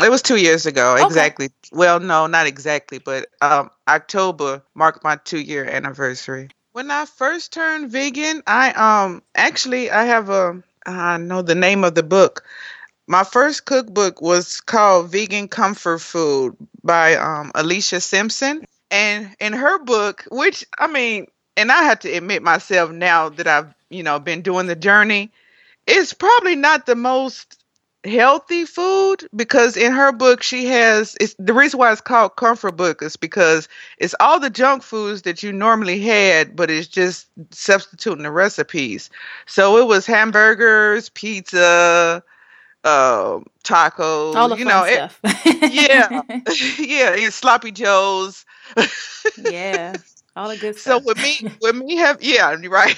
It 0.00 0.10
was 0.10 0.22
two 0.22 0.36
years 0.36 0.64
ago, 0.66 0.94
Okay. 0.94 1.04
exactly. 1.04 1.48
Well, 1.72 1.98
no, 1.98 2.26
not 2.28 2.46
exactly, 2.46 2.98
but 2.98 3.26
um, 3.42 3.70
October 3.88 4.62
marked 4.74 5.02
my 5.02 5.16
two 5.16 5.40
year 5.40 5.64
anniversary. 5.64 6.48
When 6.78 6.92
I 6.92 7.06
first 7.06 7.52
turned 7.52 7.90
vegan, 7.90 8.40
I 8.46 8.70
um 8.70 9.24
actually 9.34 9.90
I 9.90 10.04
have 10.04 10.30
a 10.30 10.62
I 10.86 11.16
know 11.16 11.42
the 11.42 11.56
name 11.56 11.82
of 11.82 11.96
the 11.96 12.04
book. 12.04 12.44
My 13.08 13.24
first 13.24 13.64
cookbook 13.64 14.22
was 14.22 14.60
called 14.60 15.10
Vegan 15.10 15.48
Comfort 15.48 15.98
Food 15.98 16.56
by 16.84 17.16
um, 17.16 17.50
Alicia 17.56 18.00
Simpson, 18.00 18.64
and 18.92 19.34
in 19.40 19.54
her 19.54 19.80
book, 19.80 20.24
which 20.30 20.64
I 20.78 20.86
mean, 20.86 21.26
and 21.56 21.72
I 21.72 21.82
have 21.82 21.98
to 22.00 22.12
admit 22.12 22.44
myself 22.44 22.92
now 22.92 23.30
that 23.30 23.48
I've 23.48 23.74
you 23.90 24.04
know 24.04 24.20
been 24.20 24.42
doing 24.42 24.68
the 24.68 24.76
journey, 24.76 25.32
it's 25.84 26.12
probably 26.12 26.54
not 26.54 26.86
the 26.86 26.94
most 26.94 27.57
healthy 28.04 28.64
food 28.64 29.26
because 29.34 29.76
in 29.76 29.92
her 29.92 30.12
book 30.12 30.40
she 30.42 30.66
has 30.66 31.16
it's 31.20 31.34
the 31.38 31.52
reason 31.52 31.78
why 31.78 31.90
it's 31.90 32.00
called 32.00 32.36
comfort 32.36 32.76
book 32.76 33.02
is 33.02 33.16
because 33.16 33.68
it's 33.98 34.14
all 34.20 34.38
the 34.38 34.48
junk 34.48 34.84
foods 34.84 35.22
that 35.22 35.42
you 35.42 35.52
normally 35.52 36.00
had 36.00 36.54
but 36.54 36.70
it's 36.70 36.86
just 36.86 37.26
substituting 37.50 38.22
the 38.22 38.30
recipes 38.30 39.10
so 39.46 39.78
it 39.78 39.86
was 39.86 40.06
hamburgers 40.06 41.08
pizza 41.08 42.22
uh, 42.84 43.40
tacos 43.64 44.34
All 44.36 44.48
the 44.48 44.56
you 44.56 44.64
know 44.64 44.84
it, 44.84 44.94
stuff. 44.94 45.20
yeah 45.70 46.22
yeah 46.78 47.14
and 47.16 47.32
sloppy 47.32 47.72
joes 47.72 48.44
yeah, 49.42 49.96
all 50.36 50.48
the 50.48 50.56
good 50.56 50.76
stuff. 50.78 51.02
so 51.02 51.06
with 51.06 51.18
me 51.18 51.50
with 51.60 51.74
me 51.74 51.96
have 51.96 52.22
yeah 52.22 52.54
right 52.68 52.96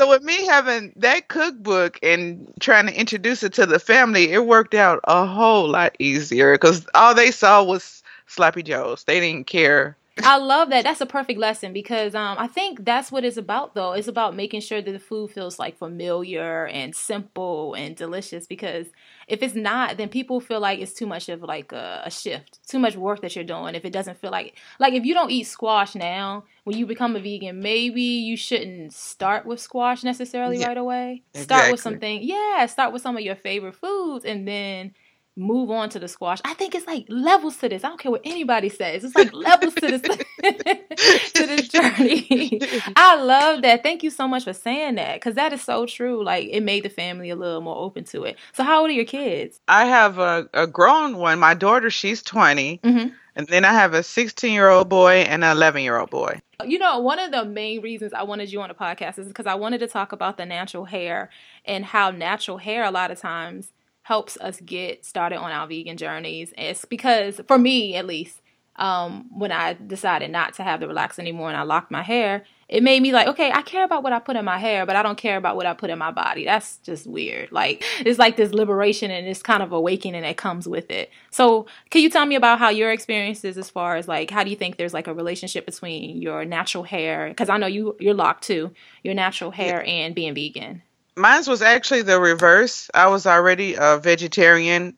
So 0.00 0.08
with 0.08 0.22
me 0.22 0.46
having 0.46 0.94
that 0.96 1.28
cookbook 1.28 1.98
and 2.02 2.50
trying 2.58 2.86
to 2.86 2.98
introduce 2.98 3.42
it 3.42 3.52
to 3.52 3.66
the 3.66 3.78
family, 3.78 4.32
it 4.32 4.46
worked 4.46 4.72
out 4.72 5.00
a 5.04 5.26
whole 5.26 5.68
lot 5.68 5.94
easier 5.98 6.54
because 6.54 6.86
all 6.94 7.14
they 7.14 7.30
saw 7.30 7.62
was 7.62 8.02
sloppy 8.26 8.62
joes. 8.62 9.04
They 9.04 9.20
didn't 9.20 9.46
care. 9.46 9.98
I 10.24 10.38
love 10.38 10.70
that. 10.70 10.84
That's 10.84 11.02
a 11.02 11.06
perfect 11.06 11.38
lesson 11.38 11.74
because 11.74 12.14
um, 12.14 12.38
I 12.38 12.46
think 12.46 12.86
that's 12.86 13.12
what 13.12 13.26
it's 13.26 13.36
about, 13.36 13.74
though. 13.74 13.92
It's 13.92 14.08
about 14.08 14.34
making 14.34 14.62
sure 14.62 14.80
that 14.80 14.90
the 14.90 14.98
food 14.98 15.32
feels 15.32 15.58
like 15.58 15.76
familiar 15.76 16.66
and 16.68 16.96
simple 16.96 17.74
and 17.74 17.94
delicious. 17.94 18.46
Because 18.46 18.86
if 19.30 19.42
it's 19.42 19.54
not, 19.54 19.96
then 19.96 20.08
people 20.08 20.40
feel 20.40 20.60
like 20.60 20.80
it's 20.80 20.92
too 20.92 21.06
much 21.06 21.28
of 21.28 21.42
like 21.42 21.72
a, 21.72 22.02
a 22.04 22.10
shift, 22.10 22.58
too 22.68 22.78
much 22.78 22.96
work 22.96 23.22
that 23.22 23.34
you're 23.34 23.44
doing. 23.44 23.74
If 23.74 23.84
it 23.84 23.92
doesn't 23.92 24.18
feel 24.20 24.30
like 24.30 24.56
like 24.78 24.94
if 24.94 25.04
you 25.04 25.14
don't 25.14 25.30
eat 25.30 25.44
squash 25.44 25.94
now, 25.94 26.44
when 26.64 26.76
you 26.76 26.86
become 26.86 27.16
a 27.16 27.20
vegan, 27.20 27.60
maybe 27.60 28.02
you 28.02 28.36
shouldn't 28.36 28.92
start 28.92 29.46
with 29.46 29.60
squash 29.60 30.02
necessarily 30.04 30.58
Yeah, 30.58 30.68
right 30.68 30.76
away. 30.78 31.22
Start 31.34 31.70
with 31.70 31.80
something, 31.80 32.20
yeah. 32.22 32.66
Start 32.66 32.92
with 32.92 33.02
some 33.02 33.16
of 33.16 33.22
your 33.22 33.36
favorite 33.36 33.76
foods, 33.76 34.24
and 34.24 34.46
then 34.46 34.92
move 35.40 35.70
on 35.70 35.88
to 35.90 35.98
the 35.98 36.06
squash. 36.06 36.38
I 36.44 36.54
think 36.54 36.74
it's 36.74 36.86
like 36.86 37.06
levels 37.08 37.56
to 37.58 37.68
this. 37.68 37.82
I 37.82 37.88
don't 37.88 37.98
care 37.98 38.12
what 38.12 38.20
anybody 38.24 38.68
says. 38.68 39.02
It's 39.02 39.14
like 39.14 39.32
levels 39.32 39.74
to 39.74 39.80
this 39.80 40.02
to 41.32 41.46
this 41.46 41.68
journey. 41.68 42.60
I 42.96 43.16
love 43.16 43.62
that. 43.62 43.82
Thank 43.82 44.02
you 44.02 44.10
so 44.10 44.28
much 44.28 44.44
for 44.44 44.52
saying 44.52 44.96
that 44.96 45.14
because 45.14 45.34
that 45.34 45.52
is 45.52 45.62
so 45.62 45.86
true. 45.86 46.22
Like 46.22 46.48
it 46.50 46.60
made 46.62 46.84
the 46.84 46.90
family 46.90 47.30
a 47.30 47.36
little 47.36 47.62
more 47.62 47.76
open 47.76 48.04
to 48.04 48.24
it. 48.24 48.36
So 48.52 48.62
how 48.62 48.82
old 48.82 48.90
are 48.90 48.94
your 48.94 49.04
kids? 49.04 49.60
I 49.66 49.86
have 49.86 50.18
a, 50.18 50.48
a 50.52 50.66
grown 50.66 51.16
one. 51.16 51.38
My 51.38 51.54
daughter, 51.54 51.90
she's 51.90 52.22
20. 52.22 52.80
hmm 52.84 53.06
And 53.34 53.46
then 53.48 53.64
I 53.64 53.72
have 53.72 53.94
a 53.94 54.02
16 54.02 54.52
year 54.52 54.68
old 54.68 54.88
boy 54.88 55.22
and 55.22 55.42
an 55.42 55.52
11 55.56 55.82
year 55.82 55.98
old 55.98 56.10
boy. 56.10 56.40
You 56.64 56.78
know, 56.78 56.98
one 56.98 57.18
of 57.18 57.30
the 57.30 57.46
main 57.46 57.80
reasons 57.80 58.12
I 58.12 58.24
wanted 58.24 58.52
you 58.52 58.60
on 58.60 58.68
the 58.68 58.74
podcast 58.74 59.18
is 59.18 59.28
because 59.28 59.46
I 59.46 59.54
wanted 59.54 59.78
to 59.78 59.86
talk 59.86 60.12
about 60.12 60.36
the 60.36 60.44
natural 60.44 60.84
hair 60.84 61.30
and 61.64 61.86
how 61.86 62.10
natural 62.10 62.58
hair 62.58 62.84
a 62.84 62.90
lot 62.90 63.10
of 63.10 63.18
times 63.18 63.72
helps 64.10 64.36
us 64.38 64.60
get 64.62 65.04
started 65.04 65.36
on 65.36 65.52
our 65.52 65.68
vegan 65.68 65.96
journeys. 65.96 66.52
It's 66.58 66.84
because, 66.84 67.40
for 67.46 67.56
me 67.56 67.94
at 67.94 68.06
least, 68.06 68.42
um, 68.74 69.26
when 69.30 69.52
I 69.52 69.74
decided 69.74 70.32
not 70.32 70.54
to 70.54 70.64
have 70.64 70.80
the 70.80 70.88
relax 70.88 71.20
anymore 71.20 71.48
and 71.48 71.56
I 71.56 71.62
locked 71.62 71.92
my 71.92 72.02
hair, 72.02 72.42
it 72.68 72.82
made 72.82 73.02
me 73.02 73.12
like, 73.12 73.28
okay, 73.28 73.52
I 73.52 73.62
care 73.62 73.84
about 73.84 74.02
what 74.02 74.12
I 74.12 74.18
put 74.18 74.34
in 74.34 74.44
my 74.44 74.58
hair, 74.58 74.84
but 74.84 74.96
I 74.96 75.04
don't 75.04 75.16
care 75.16 75.36
about 75.36 75.54
what 75.54 75.64
I 75.64 75.74
put 75.74 75.90
in 75.90 75.98
my 75.98 76.10
body. 76.10 76.44
That's 76.44 76.78
just 76.78 77.06
weird. 77.06 77.52
Like 77.52 77.84
it's 78.00 78.18
like 78.18 78.36
this 78.36 78.52
liberation 78.52 79.12
and 79.12 79.28
this 79.28 79.44
kind 79.44 79.62
of 79.62 79.70
awakening 79.70 80.22
that 80.22 80.36
comes 80.36 80.66
with 80.66 80.90
it. 80.90 81.10
So, 81.30 81.66
can 81.90 82.02
you 82.02 82.10
tell 82.10 82.26
me 82.26 82.34
about 82.34 82.58
how 82.58 82.70
your 82.70 82.90
experience 82.90 83.44
is 83.44 83.56
as 83.56 83.70
far 83.70 83.94
as 83.94 84.08
like 84.08 84.28
how 84.28 84.42
do 84.42 84.50
you 84.50 84.56
think 84.56 84.76
there's 84.76 84.94
like 84.94 85.06
a 85.06 85.14
relationship 85.14 85.66
between 85.66 86.20
your 86.20 86.44
natural 86.44 86.82
hair 86.82 87.28
because 87.28 87.48
I 87.48 87.58
know 87.58 87.68
you 87.68 87.94
you're 88.00 88.14
locked 88.14 88.42
too, 88.42 88.72
your 89.04 89.14
natural 89.14 89.52
hair 89.52 89.84
and 89.86 90.16
being 90.16 90.34
vegan. 90.34 90.82
Mine 91.20 91.42
was 91.46 91.62
actually 91.62 92.02
the 92.02 92.18
reverse. 92.18 92.90
I 92.94 93.08
was 93.08 93.26
already 93.26 93.76
a 93.78 93.98
vegetarian 93.98 94.96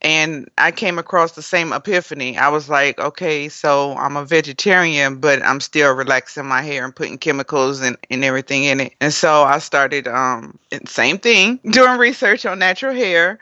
and 0.00 0.48
I 0.56 0.70
came 0.70 0.98
across 0.98 1.32
the 1.32 1.42
same 1.42 1.72
epiphany. 1.72 2.38
I 2.38 2.48
was 2.48 2.68
like, 2.68 2.98
okay, 3.00 3.48
so 3.48 3.94
I'm 3.96 4.16
a 4.16 4.24
vegetarian, 4.24 5.16
but 5.16 5.42
I'm 5.44 5.60
still 5.60 5.92
relaxing 5.92 6.46
my 6.46 6.62
hair 6.62 6.84
and 6.84 6.94
putting 6.94 7.18
chemicals 7.18 7.80
and, 7.80 7.96
and 8.08 8.24
everything 8.24 8.64
in 8.64 8.80
it. 8.80 8.94
And 9.00 9.12
so 9.12 9.42
I 9.42 9.58
started 9.58 10.06
um 10.06 10.58
same 10.86 11.18
thing, 11.18 11.56
doing 11.70 11.98
research 11.98 12.46
on 12.46 12.60
natural 12.60 12.94
hair. 12.94 13.38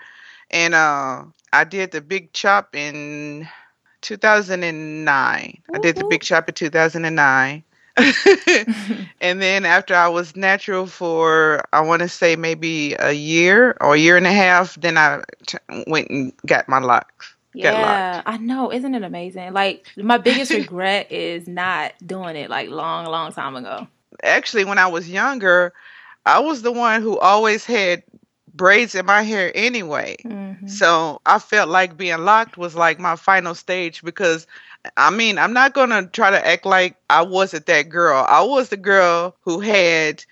And 0.50 0.74
uh 0.74 1.24
I 1.52 1.64
did 1.64 1.90
the 1.90 2.00
big 2.00 2.32
chop 2.32 2.74
in 2.74 3.48
2009. 4.00 5.62
I 5.74 5.78
did 5.78 5.96
the 5.96 6.04
big 6.04 6.22
chop 6.22 6.48
in 6.48 6.54
2009. 6.54 7.62
and 9.20 9.40
then 9.40 9.64
after 9.64 9.94
I 9.94 10.08
was 10.08 10.36
natural 10.36 10.86
for 10.86 11.64
I 11.72 11.80
want 11.80 12.02
to 12.02 12.08
say 12.08 12.36
maybe 12.36 12.94
a 12.98 13.12
year 13.12 13.76
or 13.80 13.94
a 13.94 13.98
year 13.98 14.16
and 14.16 14.26
a 14.26 14.32
half, 14.32 14.74
then 14.80 14.98
I 14.98 15.22
t- 15.46 15.58
went 15.86 16.10
and 16.10 16.32
got 16.46 16.68
my 16.68 16.78
locks. 16.78 17.34
Yeah, 17.54 18.22
I 18.26 18.36
know. 18.36 18.70
Isn't 18.70 18.94
it 18.94 19.02
amazing? 19.02 19.54
Like 19.54 19.86
my 19.96 20.18
biggest 20.18 20.50
regret 20.52 21.10
is 21.10 21.48
not 21.48 21.94
doing 22.04 22.36
it 22.36 22.50
like 22.50 22.68
long, 22.68 23.06
long 23.06 23.32
time 23.32 23.56
ago. 23.56 23.86
Actually, 24.22 24.64
when 24.64 24.78
I 24.78 24.86
was 24.86 25.08
younger, 25.08 25.72
I 26.26 26.38
was 26.38 26.62
the 26.62 26.72
one 26.72 27.00
who 27.00 27.18
always 27.18 27.64
had 27.64 28.02
braids 28.56 28.94
in 28.94 29.06
my 29.06 29.22
hair 29.22 29.52
anyway. 29.54 30.16
Mm-hmm. 30.24 30.66
So 30.66 31.20
I 31.26 31.38
felt 31.38 31.68
like 31.68 31.96
being 31.96 32.18
locked 32.18 32.56
was 32.56 32.74
like 32.74 32.98
my 32.98 33.16
final 33.16 33.54
stage 33.54 34.02
because 34.02 34.46
I 34.96 35.10
mean, 35.10 35.38
I'm 35.38 35.52
not 35.52 35.74
going 35.74 35.90
to 35.90 36.06
try 36.12 36.30
to 36.30 36.46
act 36.46 36.66
like 36.66 36.96
I 37.10 37.22
wasn't 37.22 37.66
that 37.66 37.88
girl. 37.88 38.24
I 38.28 38.42
was 38.42 38.68
the 38.68 38.76
girl 38.76 39.36
who 39.42 39.60
had 39.60 40.24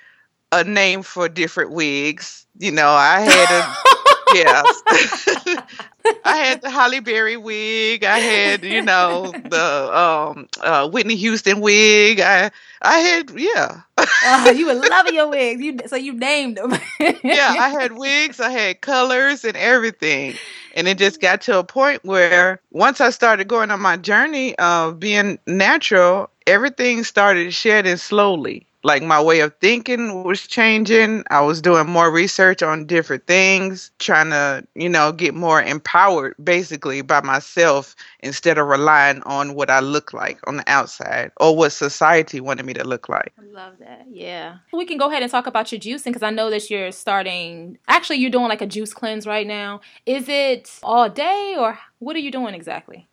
a 0.52 0.64
name 0.64 1.02
for 1.02 1.28
different 1.28 1.72
wigs. 1.72 2.46
You 2.58 2.72
know, 2.72 2.88
I 2.90 3.20
had 3.20 3.50
a 3.50 3.74
yes. 4.34 4.82
I 6.24 6.36
had 6.36 6.60
the 6.60 6.70
Halle 6.70 7.00
Berry 7.00 7.36
wig. 7.36 8.04
I 8.04 8.18
had, 8.18 8.64
you 8.64 8.82
know, 8.82 9.32
the 9.32 9.98
um, 9.98 10.48
uh, 10.60 10.88
Whitney 10.88 11.16
Houston 11.16 11.60
wig. 11.60 12.20
I 12.20 12.50
I 12.82 12.98
had, 12.98 13.30
yeah. 13.30 13.80
uh, 13.96 14.52
you 14.54 14.66
were 14.66 14.74
loving 14.74 15.14
your 15.14 15.28
wigs. 15.28 15.62
You 15.62 15.78
so 15.86 15.96
you 15.96 16.12
named 16.12 16.58
them. 16.58 16.74
yeah, 17.00 17.54
I 17.58 17.70
had 17.70 17.92
wigs. 17.96 18.40
I 18.40 18.50
had 18.50 18.80
colors 18.82 19.44
and 19.44 19.56
everything. 19.56 20.34
And 20.74 20.88
it 20.88 20.98
just 20.98 21.20
got 21.20 21.40
to 21.42 21.58
a 21.58 21.64
point 21.64 22.04
where 22.04 22.60
once 22.72 23.00
I 23.00 23.10
started 23.10 23.48
going 23.48 23.70
on 23.70 23.80
my 23.80 23.96
journey 23.96 24.58
of 24.58 25.00
being 25.00 25.38
natural, 25.46 26.28
everything 26.46 27.04
started 27.04 27.54
shedding 27.54 27.96
slowly 27.96 28.66
like 28.84 29.02
my 29.02 29.20
way 29.20 29.40
of 29.40 29.54
thinking 29.56 30.22
was 30.22 30.46
changing. 30.46 31.24
I 31.30 31.40
was 31.40 31.62
doing 31.62 31.88
more 31.88 32.10
research 32.10 32.62
on 32.62 32.86
different 32.86 33.26
things, 33.26 33.90
trying 33.98 34.30
to, 34.30 34.64
you 34.74 34.90
know, 34.90 35.10
get 35.10 35.34
more 35.34 35.62
empowered 35.62 36.34
basically 36.44 37.00
by 37.00 37.22
myself 37.22 37.96
instead 38.20 38.58
of 38.58 38.66
relying 38.66 39.22
on 39.22 39.54
what 39.54 39.70
I 39.70 39.80
look 39.80 40.12
like 40.12 40.38
on 40.46 40.58
the 40.58 40.64
outside 40.70 41.32
or 41.38 41.56
what 41.56 41.70
society 41.70 42.40
wanted 42.40 42.66
me 42.66 42.74
to 42.74 42.84
look 42.84 43.08
like. 43.08 43.32
I 43.38 43.42
love 43.50 43.78
that. 43.78 44.06
Yeah. 44.10 44.58
We 44.72 44.84
can 44.84 44.98
go 44.98 45.08
ahead 45.08 45.22
and 45.22 45.32
talk 45.32 45.46
about 45.46 45.72
your 45.72 45.80
juicing 45.80 46.04
because 46.04 46.22
I 46.22 46.30
know 46.30 46.50
that 46.50 46.68
you're 46.68 46.92
starting, 46.92 47.78
actually, 47.88 48.16
you're 48.16 48.30
doing 48.30 48.48
like 48.48 48.62
a 48.62 48.66
juice 48.66 48.92
cleanse 48.92 49.26
right 49.26 49.46
now. 49.46 49.80
Is 50.04 50.28
it 50.28 50.70
all 50.82 51.08
day 51.08 51.56
or 51.58 51.78
what 52.00 52.16
are 52.16 52.20
you 52.20 52.30
doing 52.30 52.54
exactly? 52.54 53.08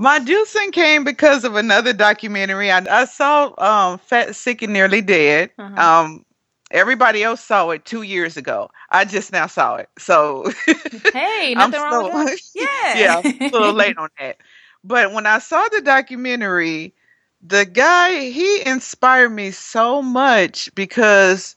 My 0.00 0.18
juicing 0.18 0.72
came 0.72 1.04
because 1.04 1.44
of 1.44 1.56
another 1.56 1.92
documentary. 1.92 2.70
I, 2.70 2.78
I 3.02 3.04
saw 3.04 3.52
um, 3.58 3.98
Fat, 3.98 4.34
Sick, 4.34 4.62
and 4.62 4.72
Nearly 4.72 5.02
Dead. 5.02 5.50
Uh-huh. 5.58 5.76
Um, 6.04 6.24
everybody 6.70 7.22
else 7.22 7.42
saw 7.44 7.68
it 7.68 7.84
two 7.84 8.00
years 8.00 8.38
ago. 8.38 8.70
I 8.88 9.04
just 9.04 9.30
now 9.30 9.46
saw 9.46 9.76
it. 9.76 9.90
So, 9.98 10.50
hey, 11.12 11.52
nothing 11.54 11.80
wrong 11.82 12.04
with 12.04 12.12
that. 12.14 12.40
Yeah. 12.54 13.20
yeah, 13.22 13.48
a 13.48 13.50
little 13.50 13.74
late 13.74 13.98
on 13.98 14.08
that. 14.18 14.38
But 14.82 15.12
when 15.12 15.26
I 15.26 15.38
saw 15.38 15.62
the 15.70 15.82
documentary, 15.82 16.94
the 17.42 17.66
guy, 17.66 18.30
he 18.30 18.66
inspired 18.66 19.28
me 19.28 19.50
so 19.50 20.00
much 20.00 20.74
because 20.74 21.56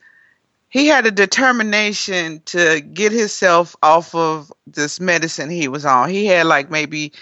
he 0.68 0.88
had 0.88 1.06
a 1.06 1.12
determination 1.12 2.42
to 2.48 2.82
get 2.82 3.14
himself 3.14 3.74
off 3.82 4.14
of 4.14 4.52
this 4.68 5.00
medicine 5.00 5.50
he 5.50 5.70
was 5.70 5.86
on. 5.86 6.10
He 6.10 6.26
had 6.26 6.46
like 6.46 6.70
maybe 6.70 7.14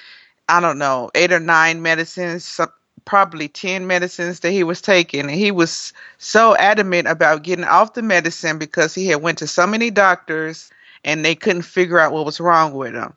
I 0.52 0.60
don't 0.60 0.78
know, 0.78 1.10
eight 1.16 1.32
or 1.32 1.40
nine 1.40 1.82
medicines, 1.82 2.60
probably 3.06 3.48
10 3.48 3.88
medicines 3.88 4.42
that 4.42 4.52
he 4.52 4.66
was 4.66 4.82
taking. 4.82 5.22
And 5.22 5.32
he 5.32 5.50
was 5.50 5.94
so 6.18 6.58
adamant 6.58 7.08
about 7.08 7.44
getting 7.44 7.64
off 7.64 7.94
the 7.94 8.02
medicine 8.02 8.60
because 8.60 8.94
he 8.94 9.08
had 9.08 9.22
went 9.22 9.38
to 9.38 9.48
so 9.48 9.66
many 9.66 9.90
doctors 9.90 10.70
and 11.06 11.24
they 11.24 11.36
couldn't 11.36 11.62
figure 11.62 12.00
out 12.00 12.12
what 12.12 12.26
was 12.26 12.42
wrong 12.42 12.74
with 12.74 12.94
him. 12.94 13.14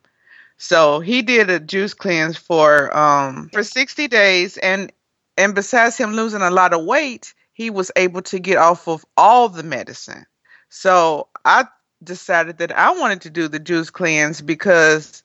So 0.58 1.00
he 1.00 1.22
did 1.22 1.50
a 1.50 1.58
juice 1.58 1.92
cleanse 1.92 2.36
for 2.36 2.96
um 2.96 3.50
for 3.52 3.64
60 3.64 4.06
days 4.06 4.56
and 4.58 4.92
and 5.36 5.56
besides 5.56 5.96
him 5.96 6.12
losing 6.12 6.40
a 6.40 6.52
lot 6.52 6.72
of 6.72 6.84
weight, 6.84 7.34
he 7.52 7.68
was 7.68 7.90
able 7.96 8.22
to 8.22 8.38
get 8.38 8.58
off 8.58 8.86
of 8.86 9.04
all 9.16 9.48
the 9.48 9.64
medicine. 9.64 10.24
So 10.68 11.26
I 11.44 11.64
decided 12.04 12.58
that 12.58 12.70
I 12.70 12.92
wanted 12.92 13.22
to 13.22 13.30
do 13.30 13.48
the 13.48 13.58
juice 13.58 13.90
cleanse 13.90 14.40
because 14.40 15.23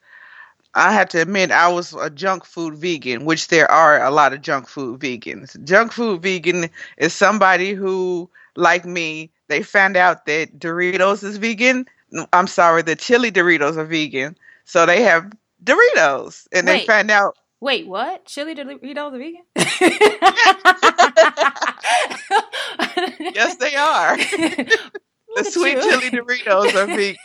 I 0.75 0.93
have 0.93 1.09
to 1.09 1.21
admit 1.21 1.51
I 1.51 1.67
was 1.67 1.93
a 1.93 2.09
junk 2.09 2.45
food 2.45 2.75
vegan, 2.75 3.25
which 3.25 3.47
there 3.47 3.69
are 3.69 4.03
a 4.03 4.11
lot 4.11 4.33
of 4.33 4.41
junk 4.41 4.67
food 4.67 4.99
vegans. 4.99 5.61
Junk 5.63 5.91
food 5.91 6.21
vegan 6.21 6.69
is 6.97 7.13
somebody 7.13 7.73
who, 7.73 8.29
like 8.55 8.85
me, 8.85 9.31
they 9.47 9.63
found 9.63 9.97
out 9.97 10.25
that 10.27 10.59
Doritos 10.59 11.23
is 11.23 11.37
vegan. 11.37 11.87
I'm 12.33 12.47
sorry, 12.47 12.83
the 12.83 12.95
chili 12.95 13.31
Doritos 13.31 13.77
are 13.77 13.85
vegan. 13.85 14.37
So 14.65 14.85
they 14.85 15.01
have 15.01 15.31
Doritos 15.63 16.47
and 16.51 16.67
wait, 16.67 16.81
they 16.81 16.85
found 16.85 17.09
out 17.09 17.35
Wait, 17.61 17.87
what? 17.87 18.25
Chili 18.25 18.55
Doritos 18.55 18.97
are 18.97 19.17
vegan? 19.17 19.43
yes, 23.35 23.57
they 23.57 23.75
are. 23.75 24.15
the 25.35 25.43
sweet 25.43 25.73
you. 25.73 25.81
chili 25.81 26.09
Doritos 26.11 26.73
are 26.75 26.85
vegan. 26.85 27.17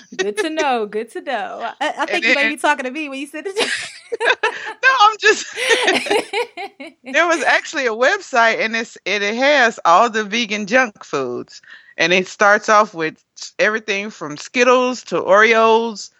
good 0.16 0.36
to 0.38 0.50
know. 0.50 0.86
Good 0.86 1.10
to 1.12 1.20
know. 1.20 1.72
I, 1.80 1.94
I 1.98 2.06
think 2.06 2.10
and 2.10 2.24
you 2.24 2.34
may 2.34 2.48
be 2.48 2.56
talking 2.56 2.84
to 2.84 2.90
me 2.90 3.08
when 3.08 3.18
you 3.20 3.26
said 3.26 3.44
it. 3.46 3.54
no, 4.82 4.90
I'm 5.00 5.16
just. 5.18 5.46
there 7.04 7.26
was 7.26 7.42
actually 7.44 7.86
a 7.86 7.90
website, 7.90 8.58
and 8.58 8.74
it's 8.76 8.96
it, 9.04 9.22
it 9.22 9.34
has 9.36 9.78
all 9.84 10.10
the 10.10 10.24
vegan 10.24 10.66
junk 10.66 11.04
foods, 11.04 11.62
and 11.96 12.12
it 12.12 12.26
starts 12.26 12.68
off 12.68 12.94
with 12.94 13.22
everything 13.58 14.10
from 14.10 14.36
Skittles 14.36 15.04
to 15.04 15.16
Oreos 15.16 16.10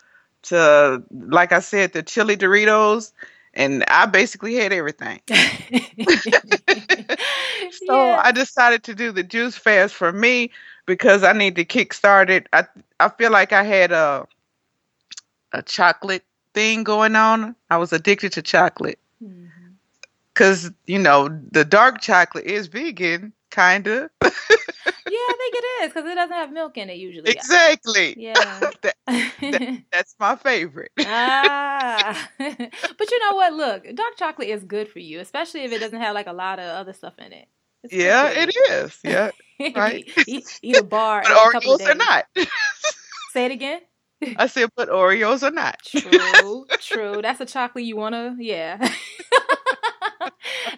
to, 0.42 1.02
like 1.10 1.52
I 1.52 1.60
said, 1.60 1.92
the 1.92 2.02
chili 2.02 2.36
Doritos 2.36 3.12
and 3.56 3.84
I 3.88 4.06
basically 4.06 4.54
had 4.54 4.72
everything. 4.72 5.20
so 7.86 7.94
yeah. 7.94 8.20
I 8.22 8.32
decided 8.32 8.82
to 8.84 8.94
do 8.94 9.12
the 9.12 9.22
juice 9.22 9.56
fast 9.56 9.94
for 9.94 10.12
me 10.12 10.50
because 10.86 11.24
I 11.24 11.32
need 11.32 11.56
to 11.56 11.64
kickstart 11.64 12.30
it. 12.30 12.48
I 12.52 12.64
I 13.00 13.08
feel 13.10 13.30
like 13.30 13.52
I 13.52 13.62
had 13.62 13.92
a 13.92 14.26
a 15.52 15.62
chocolate 15.62 16.24
thing 16.54 16.84
going 16.84 17.16
on. 17.16 17.54
I 17.70 17.76
was 17.76 17.92
addicted 17.92 18.32
to 18.32 18.42
chocolate. 18.42 18.98
Mm-hmm. 19.22 19.72
Cuz 20.34 20.70
you 20.86 20.98
know, 20.98 21.28
the 21.50 21.64
dark 21.64 22.00
chocolate 22.00 22.46
is 22.46 22.68
vegan 22.68 23.32
kind 23.50 23.86
of. 23.86 24.10
yeah, 24.22 24.28
I 24.28 25.34
think 25.38 25.54
it 25.54 25.84
is 25.84 25.92
cuz 25.92 26.04
it 26.04 26.14
doesn't 26.14 26.36
have 26.36 26.52
milk 26.52 26.78
in 26.78 26.88
it 26.90 26.98
usually. 26.98 27.30
Exactly. 27.36 28.14
Yeah. 28.16 28.34
that, 28.82 28.96
that, 29.02 29.82
that's 29.92 30.14
my 30.18 30.36
favorite. 30.36 30.92
ah. 31.00 32.28
but 32.38 33.10
you 33.10 33.18
know 33.20 33.36
what? 33.36 33.52
Look, 33.52 33.94
dark 33.94 34.16
chocolate 34.16 34.48
is 34.48 34.64
good 34.64 34.88
for 34.88 35.00
you, 35.00 35.20
especially 35.20 35.62
if 35.64 35.72
it 35.72 35.80
doesn't 35.80 36.00
have 36.00 36.14
like 36.14 36.26
a 36.26 36.32
lot 36.32 36.58
of 36.58 36.66
other 36.66 36.92
stuff 36.92 37.18
in 37.18 37.32
it. 37.32 37.48
It's 37.90 37.94
yeah, 37.94 38.28
it 38.30 38.54
is. 38.70 38.98
Yeah. 39.04 39.30
Right. 39.74 40.06
eat, 40.26 40.60
eat, 40.60 40.76
a 40.76 40.82
bar. 40.96 41.22
but 41.22 41.32
Oreos 41.32 41.88
are 41.88 41.94
not. 41.94 42.26
Say 43.32 43.46
it 43.46 43.52
again. 43.52 43.80
I 44.36 44.46
said, 44.46 44.68
but 44.76 44.88
Oreos 44.90 45.42
are 45.42 45.50
not. 45.50 45.78
True, 45.84 46.66
true. 46.80 47.22
That's 47.22 47.40
a 47.40 47.46
chocolate 47.46 47.84
you 47.84 47.96
wanna, 47.96 48.36
yeah. 48.38 48.86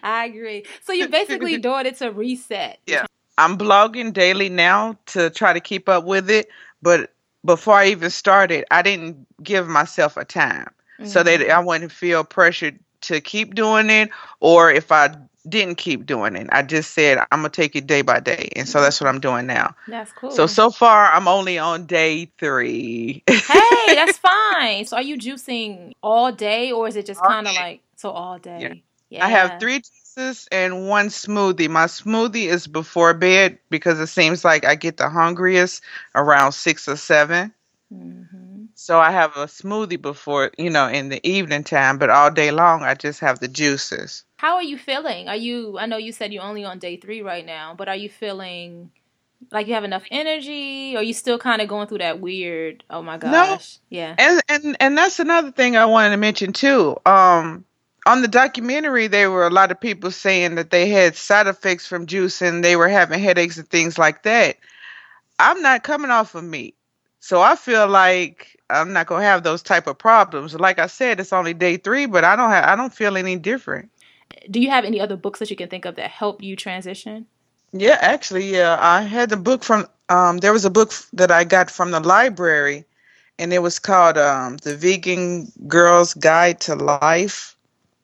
I 0.03 0.25
agree. 0.25 0.65
So 0.83 0.93
you're 0.93 1.09
basically 1.09 1.57
doing 1.57 1.85
it 1.85 1.97
to 1.97 2.11
reset. 2.11 2.79
Yeah. 2.85 3.05
I'm 3.37 3.57
blogging 3.57 4.13
daily 4.13 4.49
now 4.49 4.97
to 5.07 5.29
try 5.29 5.53
to 5.53 5.59
keep 5.59 5.87
up 5.87 6.03
with 6.05 6.29
it, 6.29 6.49
but 6.81 7.13
before 7.45 7.75
I 7.75 7.87
even 7.87 8.09
started, 8.09 8.65
I 8.69 8.81
didn't 8.81 9.25
give 9.41 9.67
myself 9.67 10.17
a 10.17 10.25
time 10.25 10.69
mm-hmm. 10.99 11.05
so 11.05 11.23
that 11.23 11.49
I 11.49 11.59
wouldn't 11.59 11.91
feel 11.91 12.23
pressured 12.23 12.79
to 13.01 13.21
keep 13.21 13.55
doing 13.55 13.89
it 13.89 14.09
or 14.41 14.71
if 14.71 14.91
I 14.91 15.15
didn't 15.49 15.75
keep 15.75 16.05
doing 16.05 16.35
it. 16.35 16.47
I 16.51 16.61
just 16.63 16.91
said 16.93 17.17
I'm 17.31 17.39
gonna 17.39 17.49
take 17.49 17.75
it 17.75 17.87
day 17.87 18.01
by 18.01 18.19
day, 18.19 18.49
and 18.55 18.67
so 18.67 18.81
that's 18.81 18.99
what 19.01 19.07
I'm 19.07 19.19
doing 19.19 19.47
now. 19.47 19.75
That's 19.87 20.11
cool. 20.13 20.31
So 20.31 20.47
so 20.47 20.69
far 20.71 21.11
I'm 21.11 21.27
only 21.27 21.57
on 21.57 21.85
day 21.85 22.31
three. 22.37 23.23
hey, 23.27 23.45
that's 23.95 24.17
fine. 24.17 24.85
So 24.85 24.97
are 24.97 25.01
you 25.03 25.17
juicing 25.17 25.93
all 26.01 26.31
day, 26.31 26.71
or 26.71 26.87
is 26.87 26.95
it 26.95 27.05
just 27.05 27.23
kind 27.23 27.47
of 27.47 27.55
like 27.55 27.81
so 27.95 28.11
all 28.11 28.37
day? 28.39 28.59
Yeah. 28.61 28.73
Yeah. 29.09 29.25
I 29.25 29.29
have 29.29 29.59
three 29.59 29.81
juices 29.81 30.47
and 30.51 30.87
one 30.87 31.07
smoothie. 31.07 31.69
My 31.69 31.85
smoothie 31.85 32.45
is 32.47 32.67
before 32.67 33.13
bed 33.13 33.57
because 33.69 33.99
it 33.99 34.07
seems 34.07 34.45
like 34.45 34.65
I 34.65 34.75
get 34.75 34.97
the 34.97 35.09
hungriest 35.09 35.81
around 36.15 36.51
six 36.51 36.87
or 36.87 36.95
seven. 36.95 37.53
hmm 37.91 38.65
So 38.75 38.99
I 38.99 39.11
have 39.11 39.35
a 39.35 39.45
smoothie 39.47 40.01
before, 40.01 40.51
you 40.57 40.69
know, 40.69 40.87
in 40.87 41.09
the 41.09 41.25
evening 41.27 41.63
time, 41.63 41.97
but 41.97 42.09
all 42.09 42.29
day 42.31 42.51
long 42.51 42.83
I 42.83 42.93
just 42.93 43.19
have 43.21 43.39
the 43.39 43.47
juices. 43.47 44.23
How 44.39 44.55
are 44.55 44.63
you 44.63 44.77
feeling? 44.77 45.27
Are 45.27 45.35
you? 45.35 45.77
I 45.77 45.85
know 45.85 45.97
you 45.97 46.13
said 46.13 46.31
you're 46.31 46.43
only 46.43 46.63
on 46.63 46.79
day 46.79 46.95
three 46.95 47.21
right 47.21 47.45
now, 47.45 47.73
but 47.77 47.89
are 47.89 47.95
you 47.97 48.07
feeling 48.07 48.89
like 49.51 49.67
you 49.67 49.73
have 49.73 49.83
enough 49.83 50.03
energy? 50.09 50.95
Or 50.95 50.99
are 50.99 51.03
you 51.03 51.11
still 51.11 51.37
kind 51.37 51.61
of 51.61 51.67
going 51.67 51.89
through 51.89 51.97
that 51.97 52.21
weird? 52.21 52.85
Oh 52.89 53.01
my 53.01 53.17
gosh. 53.17 53.33
no. 53.33 53.97
Yeah. 53.97 54.15
And 54.17 54.41
and 54.47 54.77
and 54.79 54.97
that's 54.97 55.19
another 55.19 55.51
thing 55.51 55.75
I 55.75 55.83
wanted 55.83 56.11
to 56.11 56.17
mention 56.17 56.53
too. 56.53 56.95
Um 57.05 57.65
on 58.05 58.21
the 58.21 58.29
documentary 58.29 59.07
there 59.07 59.29
were 59.29 59.45
a 59.45 59.49
lot 59.49 59.71
of 59.71 59.81
people 59.81 60.09
saying 60.09 60.55
that 60.55 60.69
they 60.69 60.87
had 60.87 61.17
side 61.17 61.47
effects 61.47 61.85
from 61.85 62.05
juice 62.05 62.41
and 62.41 62.63
they 62.63 62.77
were 62.77 62.87
having 62.87 63.19
headaches 63.19 63.57
and 63.57 63.69
things 63.69 63.97
like 63.97 64.23
that. 64.23 64.55
I'm 65.37 65.61
not 65.61 65.83
coming 65.83 66.11
off 66.11 66.33
of 66.33 66.45
meat. 66.45 66.75
So 67.19 67.41
I 67.41 67.57
feel 67.57 67.89
like 67.89 68.57
I'm 68.69 68.93
not 68.93 69.07
going 69.07 69.19
to 69.19 69.27
have 69.27 69.43
those 69.43 69.61
type 69.61 69.87
of 69.87 69.97
problems. 69.97 70.53
Like 70.53 70.79
I 70.79 70.87
said, 70.87 71.19
it's 71.19 71.33
only 71.33 71.53
day 71.53 71.75
3, 71.75 72.05
but 72.05 72.23
I 72.23 72.37
don't 72.37 72.51
have 72.51 72.63
I 72.63 72.77
don't 72.77 72.93
feel 72.93 73.17
any 73.17 73.35
different. 73.35 73.89
Do 74.49 74.59
you 74.59 74.69
have 74.69 74.85
any 74.85 74.99
other 74.99 75.15
books 75.15 75.39
that 75.39 75.49
you 75.49 75.55
can 75.55 75.69
think 75.69 75.85
of 75.85 75.95
that 75.95 76.09
help 76.09 76.41
you 76.41 76.55
transition? 76.55 77.27
Yeah, 77.71 77.97
actually, 77.99 78.51
yeah. 78.51 78.77
I 78.79 79.01
had 79.01 79.29
the 79.29 79.37
book 79.37 79.63
from 79.63 79.87
um 80.09 80.37
there 80.39 80.53
was 80.53 80.65
a 80.65 80.71
book 80.71 80.91
that 81.13 81.31
I 81.31 81.43
got 81.43 81.69
from 81.69 81.91
the 81.91 81.99
library 81.99 82.85
and 83.37 83.53
it 83.53 83.59
was 83.59 83.79
called 83.79 84.17
um 84.17 84.57
The 84.57 84.75
Vegan 84.75 85.51
Girl's 85.67 86.13
Guide 86.15 86.61
to 86.61 86.75
Life. 86.75 87.55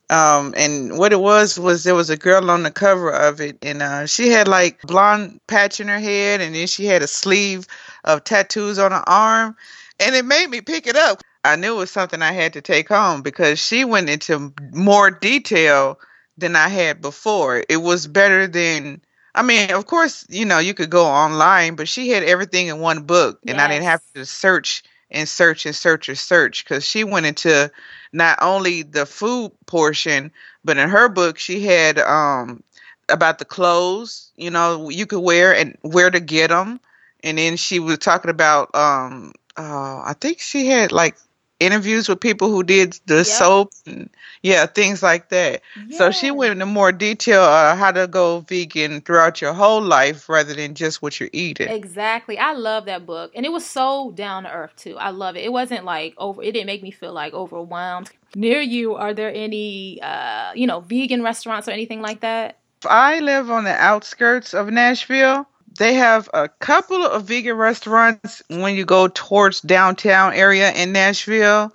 Um 0.09 0.53
and 0.55 0.97
what 0.99 1.13
it 1.13 1.19
was 1.19 1.59
was 1.59 1.83
there 1.83 1.95
was 1.95 2.11
a 2.11 2.17
girl 2.17 2.51
on 2.51 2.61
the 2.61 2.71
cover 2.71 3.09
of 3.11 3.41
it 3.41 3.57
and 3.63 3.81
uh 3.81 4.05
she 4.05 4.29
had 4.29 4.47
like 4.47 4.81
blonde 4.83 5.39
patch 5.47 5.79
in 5.79 5.87
her 5.87 5.99
head 5.99 6.41
and 6.41 6.53
then 6.53 6.67
she 6.67 6.85
had 6.85 7.01
a 7.01 7.07
sleeve 7.07 7.65
of 8.03 8.23
tattoos 8.23 8.77
on 8.77 8.91
her 8.91 9.09
arm 9.09 9.55
and 9.99 10.15
it 10.15 10.25
made 10.25 10.49
me 10.49 10.61
pick 10.61 10.85
it 10.85 10.95
up. 10.95 11.21
I 11.43 11.55
knew 11.55 11.75
it 11.75 11.79
was 11.79 11.91
something 11.91 12.21
I 12.21 12.33
had 12.33 12.53
to 12.53 12.61
take 12.61 12.89
home 12.89 13.21
because 13.23 13.57
she 13.57 13.83
went 13.85 14.09
into 14.09 14.53
more 14.73 15.09
detail 15.09 15.99
than 16.37 16.55
I 16.55 16.69
had 16.69 17.01
before. 17.01 17.63
It 17.67 17.77
was 17.77 18.07
better 18.07 18.47
than 18.47 19.01
I 19.33 19.41
mean, 19.43 19.71
of 19.71 19.85
course, 19.85 20.25
you 20.29 20.45
know, 20.45 20.59
you 20.59 20.73
could 20.73 20.89
go 20.89 21.05
online, 21.05 21.75
but 21.75 21.89
she 21.89 22.09
had 22.09 22.23
everything 22.23 22.67
in 22.67 22.79
one 22.79 23.03
book, 23.03 23.39
and 23.47 23.59
I 23.59 23.67
didn't 23.67 23.83
have 23.83 24.01
to 24.15 24.25
search 24.25 24.83
and 25.11 25.27
search 25.27 25.65
and 25.65 25.75
search 25.75 26.07
and 26.07 26.17
search 26.17 26.63
because 26.63 26.85
she 26.85 27.03
went 27.03 27.25
into 27.25 27.69
not 28.13 28.39
only 28.41 28.83
the 28.83 29.05
food 29.05 29.51
portion, 29.65 30.31
but 30.63 30.77
in 30.77 30.89
her 30.89 31.09
book, 31.09 31.37
she 31.37 31.61
had 31.65 31.99
um 31.99 32.63
about 33.09 33.39
the 33.39 33.45
clothes, 33.45 34.31
you 34.35 34.49
know, 34.49 34.89
you 34.89 35.05
could 35.05 35.19
wear 35.19 35.53
and 35.53 35.77
where 35.81 36.09
to 36.09 36.19
get 36.19 36.49
them, 36.49 36.79
and 37.23 37.37
then 37.37 37.57
she 37.57 37.79
was 37.79 37.97
talking 37.99 38.31
about 38.31 38.73
um 38.73 39.33
uh 39.57 40.01
I 40.05 40.15
think 40.19 40.39
she 40.39 40.67
had 40.67 40.91
like 40.91 41.17
interviews 41.59 42.09
with 42.09 42.19
people 42.19 42.49
who 42.49 42.63
did 42.63 42.99
the 43.05 43.15
Yep. 43.17 43.25
soap 43.25 43.71
and 43.85 44.09
yeah 44.41 44.65
things 44.65 45.01
like 45.01 45.29
that 45.29 45.61
so 45.91 46.11
she 46.11 46.29
went 46.31 46.51
into 46.51 46.65
more 46.65 46.91
detail 46.91 47.41
uh, 47.43 47.75
how 47.75 47.91
to 47.91 48.07
go 48.07 48.41
vegan 48.41 49.01
throughout 49.01 49.41
your 49.41 49.53
whole 49.53 49.81
life 49.81 50.27
rather 50.29 50.53
than 50.53 50.75
just 50.75 51.01
what 51.01 51.19
you're 51.19 51.29
eating. 51.31 51.67
Exactly. 51.69 52.37
I 52.37 52.53
love 52.53 52.85
that 52.85 53.05
book. 53.05 53.31
And 53.35 53.45
it 53.45 53.51
was 53.51 53.65
so 53.65 54.11
down 54.11 54.43
to 54.43 54.51
earth 54.51 54.75
too. 54.75 54.97
I 54.97 55.11
love 55.11 55.35
it. 55.35 55.43
It 55.43 55.51
wasn't 55.51 55.85
like 55.85 56.13
over 56.17 56.41
it 56.41 56.51
didn't 56.51 56.67
make 56.67 56.83
me 56.83 56.91
feel 56.91 57.13
like 57.13 57.33
overwhelmed. 57.33 58.11
Near 58.35 58.59
you, 58.61 58.95
are 58.95 59.13
there 59.13 59.31
any 59.33 60.01
uh, 60.01 60.51
you 60.53 60.67
know, 60.67 60.81
vegan 60.81 61.23
restaurants 61.23 61.67
or 61.67 61.71
anything 61.71 62.01
like 62.01 62.21
that? 62.21 62.59
I 62.87 63.19
live 63.19 63.49
on 63.49 63.63
the 63.63 63.73
outskirts 63.73 64.53
of 64.53 64.69
Nashville. 64.69 65.47
They 65.77 65.95
have 65.95 66.29
a 66.33 66.47
couple 66.47 67.03
of 67.03 67.25
vegan 67.25 67.57
restaurants 67.57 68.41
when 68.49 68.75
you 68.75 68.85
go 68.85 69.07
towards 69.07 69.61
downtown 69.61 70.33
area 70.33 70.71
in 70.71 70.91
Nashville. 70.91 71.71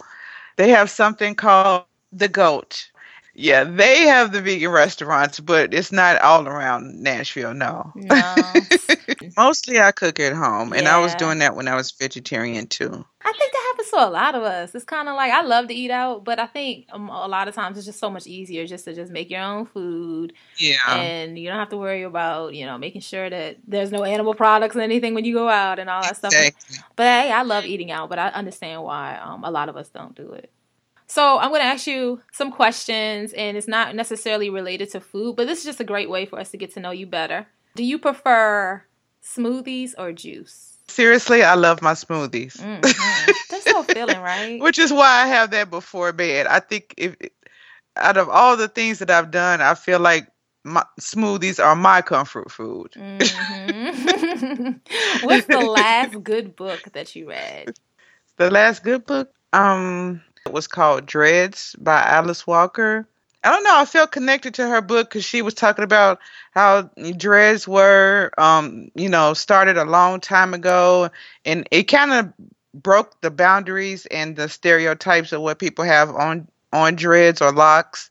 They 0.56 0.70
have 0.70 0.90
something 0.90 1.34
called 1.34 1.84
the 2.12 2.28
Goat. 2.28 2.88
Yeah, 3.34 3.64
they 3.64 4.02
have 4.02 4.32
the 4.32 4.42
vegan 4.42 4.70
restaurants, 4.70 5.40
but 5.40 5.72
it's 5.72 5.92
not 5.92 6.20
all 6.20 6.46
around 6.48 7.02
Nashville, 7.02 7.54
no. 7.54 7.92
No. 7.94 8.34
Mostly 9.36 9.80
I 9.80 9.92
cook 9.92 10.18
at 10.20 10.34
home, 10.34 10.72
and 10.72 10.88
I 10.88 10.98
was 11.00 11.14
doing 11.14 11.38
that 11.38 11.54
when 11.56 11.68
I 11.68 11.76
was 11.76 11.92
vegetarian 11.92 12.66
too. 12.66 13.04
I 13.24 13.32
think 13.32 13.52
that 13.52 13.59
happens 13.80 13.90
to 13.90 14.08
a 14.08 14.10
lot 14.10 14.34
of 14.34 14.42
us. 14.42 14.74
It's 14.74 14.84
kind 14.84 15.08
of 15.08 15.16
like 15.16 15.32
I 15.32 15.42
love 15.42 15.68
to 15.68 15.74
eat 15.74 15.90
out, 15.90 16.24
but 16.24 16.38
I 16.38 16.46
think 16.46 16.86
um, 16.92 17.08
a 17.08 17.26
lot 17.26 17.48
of 17.48 17.54
times 17.54 17.76
it's 17.76 17.86
just 17.86 17.98
so 17.98 18.10
much 18.10 18.26
easier 18.26 18.66
just 18.66 18.84
to 18.84 18.94
just 18.94 19.10
make 19.12 19.30
your 19.30 19.40
own 19.42 19.66
food, 19.66 20.32
Yeah. 20.58 20.76
and 20.88 21.38
you 21.38 21.48
don't 21.48 21.58
have 21.58 21.70
to 21.70 21.76
worry 21.76 22.02
about 22.02 22.54
you 22.54 22.66
know 22.66 22.78
making 22.78 23.00
sure 23.00 23.28
that 23.30 23.58
there's 23.66 23.90
no 23.92 24.04
animal 24.04 24.34
products 24.34 24.76
or 24.76 24.80
anything 24.80 25.14
when 25.14 25.24
you 25.24 25.34
go 25.34 25.48
out 25.48 25.78
and 25.78 25.88
all 25.90 26.02
that 26.02 26.16
stuff. 26.16 26.32
Exactly. 26.34 26.76
But 26.96 27.04
hey, 27.04 27.32
I 27.32 27.42
love 27.42 27.64
eating 27.64 27.90
out, 27.90 28.08
but 28.08 28.18
I 28.18 28.28
understand 28.28 28.82
why 28.82 29.18
um, 29.22 29.44
a 29.44 29.50
lot 29.50 29.68
of 29.68 29.76
us 29.76 29.88
don't 29.88 30.14
do 30.14 30.32
it. 30.32 30.50
So 31.06 31.38
I'm 31.38 31.48
going 31.48 31.60
to 31.60 31.66
ask 31.66 31.88
you 31.88 32.20
some 32.30 32.52
questions, 32.52 33.32
and 33.32 33.56
it's 33.56 33.66
not 33.66 33.96
necessarily 33.96 34.48
related 34.48 34.90
to 34.90 35.00
food, 35.00 35.34
but 35.34 35.48
this 35.48 35.58
is 35.58 35.64
just 35.64 35.80
a 35.80 35.84
great 35.84 36.08
way 36.08 36.24
for 36.24 36.38
us 36.38 36.50
to 36.52 36.56
get 36.56 36.72
to 36.74 36.80
know 36.80 36.92
you 36.92 37.04
better. 37.06 37.48
Do 37.74 37.82
you 37.82 37.98
prefer 37.98 38.84
smoothies 39.24 39.94
or 39.98 40.12
juice? 40.12 40.69
Seriously, 40.90 41.42
I 41.42 41.54
love 41.54 41.82
my 41.82 41.92
smoothies. 41.94 42.64
hmm 42.64 43.32
That's 43.48 43.66
so 43.66 43.82
feeling, 43.82 44.20
right? 44.20 44.64
Which 44.64 44.78
is 44.78 44.92
why 44.92 45.22
I 45.22 45.26
have 45.26 45.50
that 45.50 45.70
before 45.70 46.12
bed. 46.12 46.46
I 46.46 46.60
think 46.60 46.94
if 46.96 47.16
out 47.96 48.16
of 48.16 48.28
all 48.28 48.56
the 48.56 48.68
things 48.68 48.98
that 49.00 49.10
I've 49.10 49.30
done, 49.30 49.60
I 49.60 49.74
feel 49.74 50.00
like 50.00 50.28
my 50.64 50.84
smoothies 51.00 51.62
are 51.62 51.76
my 51.76 52.02
comfort 52.02 52.50
food. 52.50 52.96
hmm 52.96 54.72
What's 55.20 55.46
the 55.46 55.60
last 55.60 56.22
good 56.22 56.56
book 56.56 56.92
that 56.92 57.14
you 57.16 57.28
read? 57.30 57.72
The 58.36 58.50
last 58.50 58.82
good 58.84 59.06
book, 59.06 59.32
um, 59.52 60.22
it 60.46 60.52
was 60.52 60.66
called 60.66 61.06
Dreads 61.06 61.76
by 61.78 62.00
Alice 62.02 62.46
Walker. 62.46 63.06
I 63.42 63.50
don't 63.50 63.64
know. 63.64 63.78
I 63.78 63.84
felt 63.86 64.12
connected 64.12 64.54
to 64.54 64.68
her 64.68 64.82
book 64.82 65.08
because 65.08 65.24
she 65.24 65.40
was 65.40 65.54
talking 65.54 65.84
about 65.84 66.18
how 66.50 66.90
dreads 67.16 67.66
were, 67.66 68.30
um, 68.36 68.90
you 68.94 69.08
know, 69.08 69.32
started 69.32 69.78
a 69.78 69.84
long 69.84 70.20
time 70.20 70.52
ago, 70.52 71.10
and 71.44 71.66
it 71.70 71.84
kind 71.84 72.12
of 72.12 72.32
broke 72.74 73.20
the 73.20 73.30
boundaries 73.30 74.06
and 74.06 74.36
the 74.36 74.48
stereotypes 74.48 75.32
of 75.32 75.40
what 75.40 75.58
people 75.58 75.84
have 75.84 76.10
on 76.10 76.48
on 76.72 76.96
dreads 76.96 77.40
or 77.40 77.52
locks. 77.52 78.10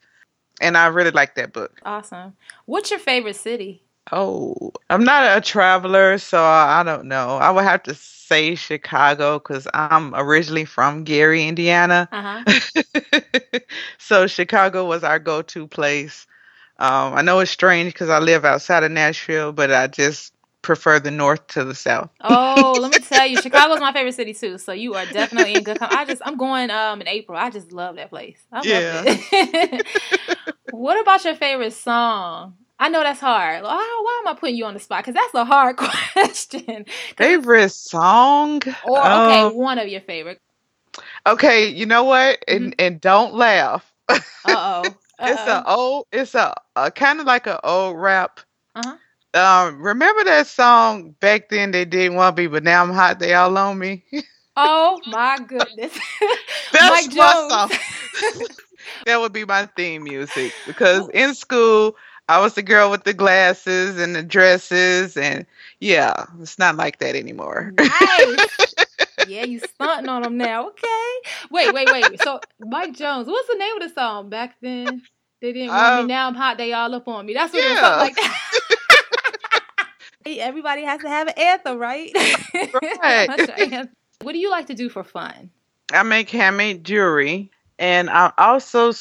And 0.61 0.75
I 0.75 0.87
really 0.87 1.11
like 1.11 1.35
that 1.35 1.53
book. 1.53 1.79
Awesome. 1.85 2.33
What's 2.65 2.89
your 2.89 2.99
favorite 2.99 3.35
city? 3.35 3.83
Oh, 4.11 4.73
I'm 4.89 5.03
not 5.03 5.37
a 5.37 5.41
traveler, 5.41 6.17
so 6.17 6.41
I 6.41 6.83
don't 6.83 7.05
know. 7.05 7.37
I 7.37 7.51
would 7.51 7.63
have 7.63 7.83
to 7.83 7.93
say 8.29 8.55
Chicago 8.55 9.39
because 9.39 9.67
I'm 9.73 10.15
originally 10.15 10.65
from 10.65 11.03
Gary, 11.05 11.47
Indiana. 11.47 12.09
Uh 12.11 12.21
huh. 12.21 12.45
so 13.99 14.27
Chicago 14.27 14.85
was 14.87 15.03
our 15.03 15.19
go-to 15.19 15.67
place. 15.67 16.27
Um, 16.79 17.15
I 17.15 17.21
know 17.23 17.39
it's 17.41 17.51
strange 17.51 17.93
because 17.93 18.09
I 18.09 18.19
live 18.19 18.45
outside 18.45 18.83
of 18.83 18.91
Nashville, 18.91 19.53
but 19.53 19.71
I 19.73 19.87
just 19.87 20.33
prefer 20.61 20.99
the 20.99 21.11
north 21.11 21.47
to 21.49 21.65
the 21.65 21.75
south. 21.75 22.11
Oh, 22.21 22.79
let 22.81 22.91
me 22.91 22.99
tell 23.01 23.27
you, 23.27 23.37
Chicago's 23.37 23.79
my 23.79 23.93
favorite 23.93 24.13
city 24.15 24.33
too. 24.33 24.57
So 24.57 24.73
you 24.73 24.95
are 24.95 25.05
definitely 25.05 25.55
in 25.55 25.63
good 25.63 25.77
company. 25.79 26.01
I 26.01 26.05
just 26.05 26.21
I'm 26.25 26.37
going 26.37 26.69
um 26.71 27.01
in 27.01 27.07
April. 27.07 27.37
I 27.37 27.49
just 27.49 27.71
love 27.71 27.95
that 27.97 28.09
place. 28.09 28.45
I 28.51 28.63
Yeah. 28.63 28.91
love 28.93 29.05
it. 29.07 29.87
what 30.69 30.99
about 31.01 31.23
your 31.25 31.35
favorite 31.35 31.73
song? 31.73 32.55
I 32.79 32.89
know 32.89 33.03
that's 33.03 33.19
hard. 33.19 33.63
Why, 33.63 33.69
why 34.03 34.21
am 34.21 34.27
I 34.35 34.39
putting 34.39 34.55
you 34.55 34.65
on 34.65 34.73
the 34.73 34.79
spot? 34.79 35.03
Because 35.03 35.15
that's 35.15 35.35
a 35.35 35.45
hard 35.45 35.77
question. 36.13 36.85
Favorite 37.17 37.71
song? 37.71 38.61
Or 38.83 39.11
okay, 39.11 39.45
Um, 39.45 39.53
one 39.53 39.79
of 39.79 39.87
your 39.87 40.01
favorite. 40.01 40.41
okay, 41.27 41.67
you 41.67 41.85
know 41.85 42.03
what? 42.03 42.39
And 42.47 42.75
and 42.79 42.99
don't 43.01 43.33
laugh. 43.35 43.91
Uh 44.43 44.49
oh. 44.55 44.97
It's 45.23 45.45
a 45.47 45.61
old. 45.65 46.07
It's 46.11 46.35
a, 46.35 46.53
a 46.75 46.91
kind 46.91 47.19
of 47.19 47.25
like 47.27 47.47
an 47.47 47.57
old 47.63 47.97
rap. 47.97 48.39
Uh-huh. 48.75 48.97
Um, 49.33 49.81
remember 49.81 50.23
that 50.25 50.47
song 50.47 51.11
back 51.19 51.49
then? 51.49 51.71
They 51.71 51.85
didn't 51.85 52.15
want 52.15 52.37
me, 52.37 52.47
but 52.47 52.63
now 52.63 52.83
I'm 52.83 52.91
hot. 52.91 53.19
They 53.19 53.33
all 53.33 53.57
on 53.57 53.77
me. 53.79 54.03
Oh 54.55 55.01
my 55.05 55.39
goodness. 55.39 55.97
That's 56.71 57.07
Mike 57.07 57.11
my 57.17 57.35
Jones. 57.37 57.47
song. 57.47 57.71
that 59.05 59.19
would 59.19 59.33
be 59.33 59.45
my 59.45 59.65
theme 59.75 60.03
music 60.03 60.55
because 60.65 61.07
in 61.09 61.33
school 61.33 61.95
I 62.29 62.39
was 62.39 62.53
the 62.53 62.61
girl 62.61 62.91
with 62.91 63.05
the 63.05 63.13
glasses 63.13 63.97
and 63.97 64.15
the 64.15 64.21
dresses, 64.21 65.17
and 65.17 65.47
yeah, 65.79 66.25
it's 66.39 66.59
not 66.59 66.75
like 66.75 66.99
that 66.99 67.15
anymore. 67.15 67.73
nice. 67.75 68.75
yeah, 69.27 69.45
you 69.45 69.59
stunting 69.59 70.09
on 70.09 70.21
them 70.21 70.37
now. 70.37 70.67
Okay. 70.67 71.13
Wait, 71.49 71.73
wait, 71.73 71.91
wait. 71.91 72.21
So 72.21 72.39
Mike 72.59 72.93
Jones, 72.93 73.27
what's 73.27 73.47
the 73.47 73.55
name 73.55 73.81
of 73.81 73.89
the 73.89 73.95
song 73.95 74.29
back 74.29 74.57
then? 74.61 75.01
They 75.41 75.53
didn't 75.53 75.69
want 75.69 75.87
um, 75.87 76.05
me. 76.05 76.13
Now 76.13 76.27
I'm 76.27 76.35
hot. 76.35 76.57
They 76.57 76.71
all 76.71 76.93
up 76.93 77.07
on 77.07 77.25
me. 77.25 77.33
That's 77.33 77.51
what 77.51 77.63
yeah. 77.63 77.69
it 77.69 77.73
was 77.73 77.97
like. 77.97 78.15
That. 78.15 79.87
Everybody 80.27 80.83
has 80.83 81.01
to 81.01 81.09
have 81.09 81.27
an 81.29 81.33
anthem, 81.35 81.79
right? 81.79 82.11
Right. 83.01 83.87
what 84.21 84.33
do 84.33 84.37
you 84.37 84.51
like 84.51 84.67
to 84.67 84.75
do 84.75 84.87
for 84.87 85.03
fun? 85.03 85.49
I 85.91 86.03
make 86.03 86.29
handmade 86.29 86.83
jewelry, 86.83 87.49
and 87.79 88.07
I 88.11 88.31
also 88.37 88.91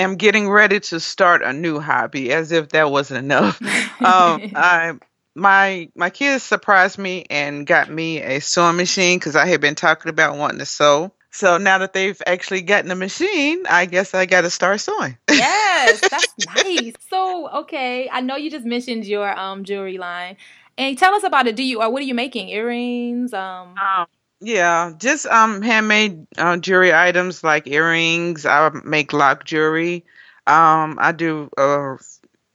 am 0.00 0.16
getting 0.16 0.48
ready 0.48 0.80
to 0.80 1.00
start 1.00 1.42
a 1.42 1.52
new 1.52 1.80
hobby. 1.80 2.32
As 2.32 2.52
if 2.52 2.70
that 2.70 2.90
wasn't 2.90 3.24
enough. 3.24 3.60
um, 4.04 4.40
I 4.54 4.94
my 5.34 5.88
my 5.94 6.10
kids 6.10 6.42
surprised 6.42 6.98
me 6.98 7.24
and 7.30 7.66
got 7.66 7.90
me 7.90 8.20
a 8.20 8.40
sewing 8.40 8.76
machine 8.76 9.18
because 9.18 9.36
I 9.36 9.46
had 9.46 9.60
been 9.60 9.74
talking 9.74 10.10
about 10.10 10.36
wanting 10.36 10.58
to 10.58 10.66
sew. 10.66 11.12
So 11.32 11.58
now 11.58 11.78
that 11.78 11.92
they've 11.92 12.20
actually 12.26 12.62
gotten 12.62 12.90
a 12.90 12.96
machine, 12.96 13.64
I 13.68 13.86
guess 13.86 14.14
I 14.14 14.26
got 14.26 14.40
to 14.40 14.50
start 14.50 14.80
sewing. 14.80 15.16
yes, 15.30 16.04
that's 16.10 16.34
nice. 16.38 16.94
So 17.08 17.48
okay, 17.60 18.08
I 18.10 18.20
know 18.20 18.36
you 18.36 18.50
just 18.50 18.66
mentioned 18.66 19.06
your 19.06 19.38
um 19.38 19.64
jewelry 19.64 19.98
line, 19.98 20.36
and 20.76 20.98
tell 20.98 21.14
us 21.14 21.22
about 21.22 21.46
it. 21.46 21.56
Do 21.56 21.62
you 21.62 21.80
or 21.82 21.90
what 21.90 22.02
are 22.02 22.06
you 22.06 22.14
making? 22.14 22.48
Earrings? 22.48 23.32
Um. 23.32 23.74
um 23.78 24.06
yeah, 24.40 24.92
just 24.98 25.26
um 25.26 25.62
handmade 25.62 26.26
uh, 26.38 26.56
jewelry 26.56 26.94
items 26.94 27.44
like 27.44 27.66
earrings. 27.66 28.46
I 28.46 28.70
make 28.84 29.12
lock 29.12 29.44
jewelry. 29.44 30.04
Um, 30.46 30.98
I 31.00 31.12
do 31.12 31.50
uh, 31.58 31.96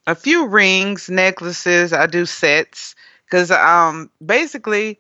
a 0.07 0.15
few 0.15 0.47
rings, 0.47 1.09
necklaces. 1.09 1.93
I 1.93 2.07
do 2.07 2.25
sets 2.25 2.95
because 3.25 3.51
um 3.51 4.09
basically 4.25 4.99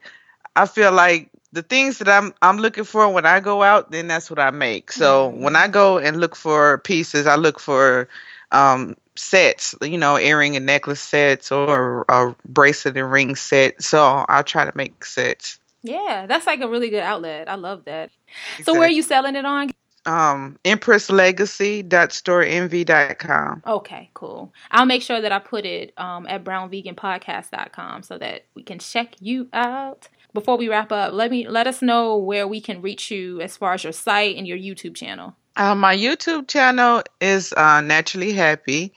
I 0.55 0.65
feel 0.67 0.91
like 0.91 1.29
the 1.51 1.63
things 1.63 1.97
that 1.99 2.09
I'm 2.09 2.33
I'm 2.41 2.57
looking 2.57 2.83
for 2.83 3.09
when 3.09 3.25
I 3.25 3.39
go 3.39 3.63
out, 3.63 3.91
then 3.91 4.07
that's 4.07 4.29
what 4.29 4.39
I 4.39 4.51
make. 4.51 4.91
So 4.91 5.31
mm-hmm. 5.31 5.41
when 5.41 5.55
I 5.55 5.67
go 5.67 5.97
and 5.97 6.19
look 6.19 6.35
for 6.35 6.77
pieces, 6.79 7.27
I 7.27 7.35
look 7.35 7.59
for 7.59 8.07
um 8.51 8.95
sets, 9.15 9.73
you 9.81 9.97
know, 9.97 10.19
earring 10.19 10.55
and 10.55 10.65
necklace 10.65 11.01
sets 11.01 11.51
or 11.51 12.05
a 12.09 12.35
bracelet 12.45 12.97
and 12.97 13.11
ring 13.11 13.35
set. 13.35 13.81
So 13.81 14.03
I'll 14.03 14.43
try 14.43 14.65
to 14.65 14.75
make 14.75 15.03
sets. 15.05 15.59
Yeah, 15.85 16.25
that's 16.27 16.47
like 16.47 16.59
a 16.61 16.67
really 16.67 16.89
good 16.89 17.03
outlet. 17.03 17.47
I 17.47 17.53
love 17.55 17.85
that. 17.85 18.09
Exactly. 18.57 18.65
So 18.65 18.73
where 18.73 18.87
are 18.87 18.91
you 18.91 19.03
selling 19.03 19.35
it 19.35 19.45
on? 19.45 19.69
Um, 20.07 20.59
empresslegacy.storeenvy.com. 20.65 23.63
Okay, 23.65 24.11
cool. 24.13 24.53
I'll 24.71 24.85
make 24.85 25.01
sure 25.01 25.21
that 25.21 25.31
I 25.31 25.39
put 25.39 25.65
it 25.65 25.93
um, 25.97 26.27
at 26.27 26.43
brownveganpodcast.com 26.43 28.03
so 28.03 28.17
that 28.17 28.45
we 28.55 28.63
can 28.63 28.79
check 28.79 29.15
you 29.19 29.47
out. 29.53 30.09
Before 30.33 30.57
we 30.57 30.67
wrap 30.69 30.91
up, 30.91 31.13
let 31.13 31.31
me 31.31 31.47
let 31.47 31.65
us 31.65 31.81
know 31.81 32.17
where 32.17 32.47
we 32.47 32.61
can 32.61 32.81
reach 32.81 33.09
you 33.09 33.39
as 33.41 33.55
far 33.55 33.73
as 33.73 33.83
your 33.83 33.93
site 33.93 34.35
and 34.35 34.45
your 34.47 34.57
YouTube 34.57 34.95
channel. 34.95 35.35
Uh, 35.55 35.75
my 35.75 35.95
YouTube 35.95 36.47
channel 36.47 37.03
is 37.21 37.53
uh, 37.53 37.81
Naturally 37.81 38.33
Happy. 38.33 38.93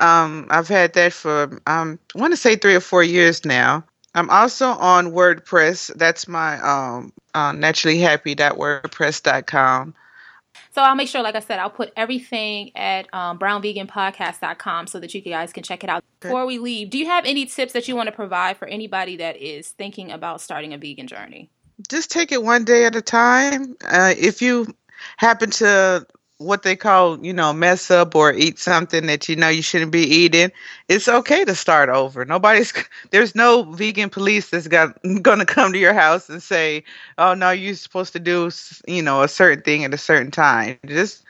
Um, 0.00 0.46
I've 0.50 0.68
had 0.68 0.94
that 0.94 1.12
for 1.12 1.60
um, 1.66 1.98
I 2.16 2.18
want 2.18 2.32
to 2.32 2.36
say 2.36 2.56
three 2.56 2.74
or 2.74 2.80
four 2.80 3.04
years 3.04 3.44
now. 3.44 3.84
I'm 4.14 4.30
also 4.30 4.68
on 4.68 5.10
WordPress. 5.12 5.94
That's 5.94 6.28
my 6.28 6.60
um, 6.60 7.12
uh, 7.34 7.52
naturallyhappy.wordpress.com. 7.52 9.94
So 10.74 10.82
I'll 10.82 10.94
make 10.94 11.08
sure, 11.08 11.22
like 11.22 11.34
I 11.34 11.40
said, 11.40 11.58
I'll 11.58 11.70
put 11.70 11.92
everything 11.96 12.70
at 12.76 13.12
um, 13.14 13.38
brownveganpodcast.com 13.38 14.86
so 14.86 15.00
that 15.00 15.14
you 15.14 15.20
guys 15.20 15.52
can 15.52 15.62
check 15.62 15.84
it 15.84 15.90
out. 15.90 16.02
Before 16.20 16.46
we 16.46 16.58
leave, 16.58 16.88
do 16.88 16.96
you 16.98 17.04
have 17.06 17.26
any 17.26 17.44
tips 17.46 17.74
that 17.74 17.88
you 17.88 17.96
want 17.96 18.06
to 18.06 18.12
provide 18.12 18.56
for 18.56 18.66
anybody 18.66 19.16
that 19.16 19.36
is 19.36 19.68
thinking 19.68 20.10
about 20.10 20.40
starting 20.40 20.72
a 20.72 20.78
vegan 20.78 21.06
journey? 21.06 21.50
Just 21.88 22.10
take 22.10 22.32
it 22.32 22.42
one 22.42 22.64
day 22.64 22.86
at 22.86 22.96
a 22.96 23.02
time. 23.02 23.76
Uh, 23.84 24.14
if 24.16 24.40
you 24.40 24.66
happen 25.18 25.50
to 25.50 26.06
what 26.42 26.62
they 26.62 26.76
call, 26.76 27.24
you 27.24 27.32
know, 27.32 27.52
mess 27.52 27.90
up 27.90 28.14
or 28.14 28.32
eat 28.32 28.58
something 28.58 29.06
that 29.06 29.28
you 29.28 29.36
know 29.36 29.48
you 29.48 29.62
shouldn't 29.62 29.92
be 29.92 30.02
eating, 30.02 30.52
it's 30.88 31.08
okay 31.08 31.44
to 31.44 31.54
start 31.54 31.88
over. 31.88 32.24
Nobody's 32.24 32.72
there's 33.10 33.34
no 33.34 33.62
vegan 33.62 34.10
police 34.10 34.50
that's 34.50 34.68
got 34.68 35.00
going 35.22 35.38
to 35.38 35.46
come 35.46 35.72
to 35.72 35.78
your 35.78 35.94
house 35.94 36.28
and 36.28 36.42
say, 36.42 36.84
"Oh 37.18 37.34
no, 37.34 37.50
you're 37.50 37.74
supposed 37.74 38.12
to 38.14 38.20
do, 38.20 38.50
you 38.86 39.02
know, 39.02 39.22
a 39.22 39.28
certain 39.28 39.62
thing 39.62 39.84
at 39.84 39.94
a 39.94 39.98
certain 39.98 40.30
time." 40.30 40.78
Just 40.86 41.24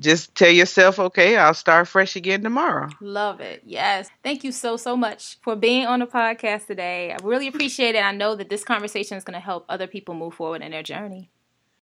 just 0.00 0.34
tell 0.34 0.50
yourself, 0.50 0.98
"Okay, 0.98 1.36
I'll 1.36 1.54
start 1.54 1.88
fresh 1.88 2.16
again 2.16 2.42
tomorrow." 2.42 2.88
Love 3.00 3.40
it. 3.40 3.62
Yes. 3.64 4.08
Thank 4.22 4.44
you 4.44 4.52
so 4.52 4.76
so 4.76 4.96
much 4.96 5.38
for 5.42 5.56
being 5.56 5.86
on 5.86 6.00
the 6.00 6.06
podcast 6.06 6.66
today. 6.66 7.12
I 7.12 7.16
really 7.22 7.48
appreciate 7.48 7.94
it. 7.94 8.04
I 8.04 8.12
know 8.12 8.34
that 8.36 8.48
this 8.48 8.64
conversation 8.64 9.16
is 9.16 9.24
going 9.24 9.34
to 9.34 9.40
help 9.40 9.64
other 9.68 9.86
people 9.86 10.14
move 10.14 10.34
forward 10.34 10.62
in 10.62 10.70
their 10.70 10.82
journey. 10.82 11.30